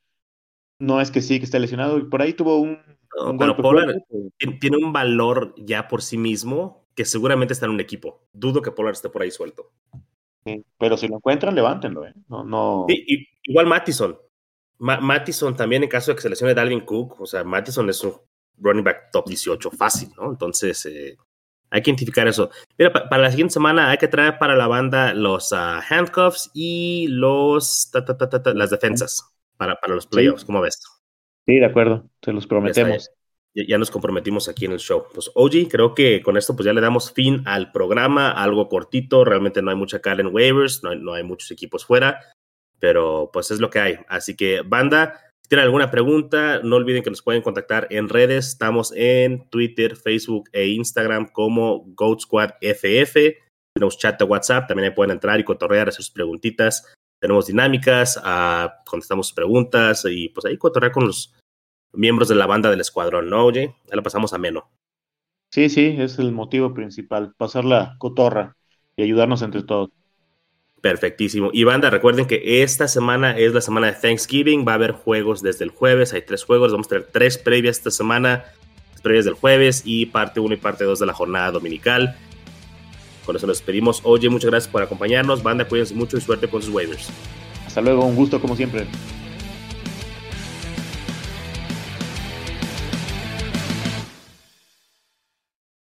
No 0.78 1.00
es 1.00 1.10
que 1.10 1.22
sí, 1.22 1.40
que 1.40 1.46
está 1.46 1.60
lesionado, 1.60 1.98
y 1.98 2.04
por 2.04 2.22
ahí 2.22 2.34
tuvo 2.34 2.58
un, 2.58 2.80
No, 3.16 3.32
un 3.32 3.38
pero 3.38 3.56
fuerte, 3.56 4.04
tien- 4.38 4.60
tiene 4.60 4.78
un 4.78 4.92
valor 4.94 5.54
ya 5.58 5.88
por 5.88 6.02
sí 6.02 6.18
mismo 6.18 6.86
que 6.96 7.06
seguramente 7.06 7.54
está 7.54 7.66
en 7.66 7.72
un 7.74 7.80
equipo. 7.80 8.28
Dudo 8.34 8.62
que 8.62 8.72
Pollard 8.72 8.94
esté 8.94 9.10
por 9.10 9.22
ahí 9.22 9.32
suelto. 9.32 9.72
sí, 10.46 10.64
pero 10.80 10.98
si 10.98 11.08
lo 11.08 11.16
encuentran, 11.18 11.56
levántenlo, 11.56 12.06
¿eh? 12.06 12.14
No, 12.28 12.44
no. 12.44 12.86
Sí, 12.90 13.04
y- 13.08 13.28
igual 13.52 13.68
Mattison. 13.68 14.18
Ma 14.80 15.00
Mattison 15.00 15.56
también 15.56 15.84
en 15.84 15.90
caso 15.90 16.12
de 16.12 16.16
que 16.16 16.22
se 16.22 16.30
lesione 16.30 16.54
Dalvin 16.54 16.82
Cook, 16.82 17.20
o 17.22 17.26
sea, 17.26 17.44
Mattison 17.44 17.90
es 17.90 18.04
un 18.04 18.14
running 18.60 18.84
back 18.84 19.12
top 19.12 19.28
18 19.28 19.72
fácil, 19.72 20.10
¿no? 20.18 20.30
Entonces, 20.32 20.86
eh, 20.86 21.18
hay 21.70 21.82
que 21.82 21.90
identificar 21.92 22.28
eso. 22.28 22.50
Mira, 22.78 22.94
pa 22.94 23.10
para 23.10 23.24
la 23.24 23.32
siguiente 23.32 23.54
semana 23.54 23.90
hay 23.92 23.98
que 23.98 24.08
traer 24.08 24.38
para 24.40 24.56
la 24.56 24.68
banda 24.68 25.14
los 25.14 25.52
uh, 25.52 25.82
handcuffs 25.90 26.52
y 26.54 27.08
los 27.10 27.90
ta, 27.92 28.06
ta, 28.06 28.18
ta, 28.18 28.30
ta, 28.30 28.54
las 28.54 28.70
defensas 28.70 29.24
para, 29.58 29.76
para 29.76 29.96
los 29.96 30.08
playoffs. 30.08 30.46
¿Cómo 30.46 30.62
ves? 30.62 30.80
Sí, 31.48 31.60
de 31.60 31.66
acuerdo, 31.66 32.10
se 32.22 32.34
los 32.34 32.46
prometemos. 32.46 33.10
Ya, 33.56 33.64
ya, 33.66 33.78
nos 33.78 33.90
comprometimos 33.90 34.50
aquí 34.50 34.66
en 34.66 34.74
el 34.74 34.80
show. 34.80 35.06
Pues, 35.14 35.32
OG, 35.34 35.70
creo 35.70 35.96
que 35.96 36.22
con 36.22 36.38
esto 36.38 36.56
pues 36.56 36.66
ya 36.66 36.74
le 36.74 36.82
damos 36.82 37.12
fin 37.12 37.42
al 37.46 37.72
programa, 37.72 38.32
algo 38.32 38.68
cortito, 38.68 39.24
realmente 39.24 39.62
no 39.62 39.72
hay 39.72 39.78
mucha 39.78 40.00
cara 40.00 40.22
en 40.22 40.28
waivers, 40.28 40.84
no 40.84 40.92
hay, 40.92 41.00
no 41.00 41.14
hay 41.14 41.24
muchos 41.24 41.50
equipos 41.52 41.86
fuera, 41.86 42.20
pero 42.80 43.30
pues 43.32 43.50
es 43.50 43.60
lo 43.60 43.70
que 43.70 43.80
hay. 43.80 43.96
Así 44.10 44.36
que, 44.36 44.62
banda, 44.62 45.22
si 45.42 45.50
tienen 45.50 45.64
alguna 45.64 45.90
pregunta, 45.90 46.60
no 46.62 46.76
olviden 46.76 47.02
que 47.02 47.10
nos 47.10 47.22
pueden 47.22 47.42
contactar 47.42 47.88
en 47.90 48.10
redes. 48.10 48.50
Estamos 48.50 48.92
en 48.94 49.50
Twitter, 49.50 49.96
Facebook 49.96 50.50
e 50.52 50.68
Instagram 50.68 51.30
como 51.32 51.86
Goat 51.96 52.20
Squad 52.20 52.50
FF. 52.60 53.16
Tenemos 53.74 53.98
chat 53.98 54.20
de 54.20 54.26
WhatsApp, 54.26 54.68
también 54.68 54.90
ahí 54.90 54.96
pueden 54.96 55.12
entrar 55.12 55.40
y 55.40 55.46
cotorrear, 55.46 55.88
hacer 55.88 56.04
sus 56.04 56.12
preguntitas. 56.12 56.94
Tenemos 57.20 57.48
dinámicas, 57.48 58.18
uh, 58.18 58.70
contestamos 58.86 59.32
preguntas 59.32 60.06
y 60.10 60.30
pues 60.30 60.46
ahí 60.46 60.58
cotorrear 60.58 60.92
con 60.92 61.08
los 61.08 61.34
miembros 61.94 62.30
de 62.30 62.36
la 62.36 62.46
banda 62.46 62.70
del 62.70 62.82
escuadrón, 62.82 63.30
¿no, 63.30 63.46
oye? 63.46 63.76
Ya 63.90 63.96
la 63.96 64.02
pasamos 64.02 64.34
ameno. 64.34 64.70
Sí, 65.50 65.70
sí, 65.70 65.96
es 65.98 66.20
el 66.20 66.32
motivo 66.32 66.74
principal, 66.74 67.34
pasar 67.38 67.66
la 67.66 67.96
cotorra 68.00 68.58
y 68.96 69.04
ayudarnos 69.04 69.42
entre 69.42 69.64
todos. 69.64 69.90
Perfectísimo. 70.82 71.50
Y 71.54 71.64
banda, 71.64 71.90
recuerden 71.90 72.28
que 72.28 72.62
esta 72.62 72.88
semana 72.88 73.38
es 73.38 73.54
la 73.54 73.62
semana 73.62 73.88
de 73.88 73.94
Thanksgiving. 73.94 74.66
Va 74.68 74.74
a 74.74 74.76
haber 74.76 74.92
juegos 74.92 75.42
desde 75.42 75.66
el 75.66 75.72
jueves. 75.72 76.14
Hay 76.14 76.22
tres 76.22 76.44
juegos. 76.44 76.72
Vamos 76.72 76.88
a 76.88 76.90
tener 76.90 77.08
tres 77.12 77.38
previas 77.38 77.78
esta 77.78 77.92
semana. 77.92 78.46
Tres 78.92 79.02
previas 79.02 79.26
del 79.26 79.34
jueves 79.34 79.82
y 79.86 80.06
parte 80.06 80.40
1 80.40 80.54
y 80.54 80.58
parte 80.58 80.84
2 80.84 81.00
de 81.00 81.06
la 81.06 81.14
jornada 81.14 81.52
dominical. 81.52 82.16
Con 83.26 83.36
eso 83.36 83.48
nos 83.48 83.58
despedimos. 83.58 84.02
Oye, 84.04 84.30
muchas 84.30 84.52
gracias 84.52 84.72
por 84.72 84.84
acompañarnos. 84.84 85.42
Banda, 85.42 85.68
cuídense 85.68 85.96
mucho 85.96 86.18
y 86.18 86.22
suerte 86.22 86.48
con 86.48 86.62
sus 86.62 86.74
waivers. 86.74 87.10
Hasta 87.66 87.82
luego, 87.82 88.06
un 88.06 88.16
gusto 88.16 88.40
como 88.40 88.56
siempre. 88.56 88.88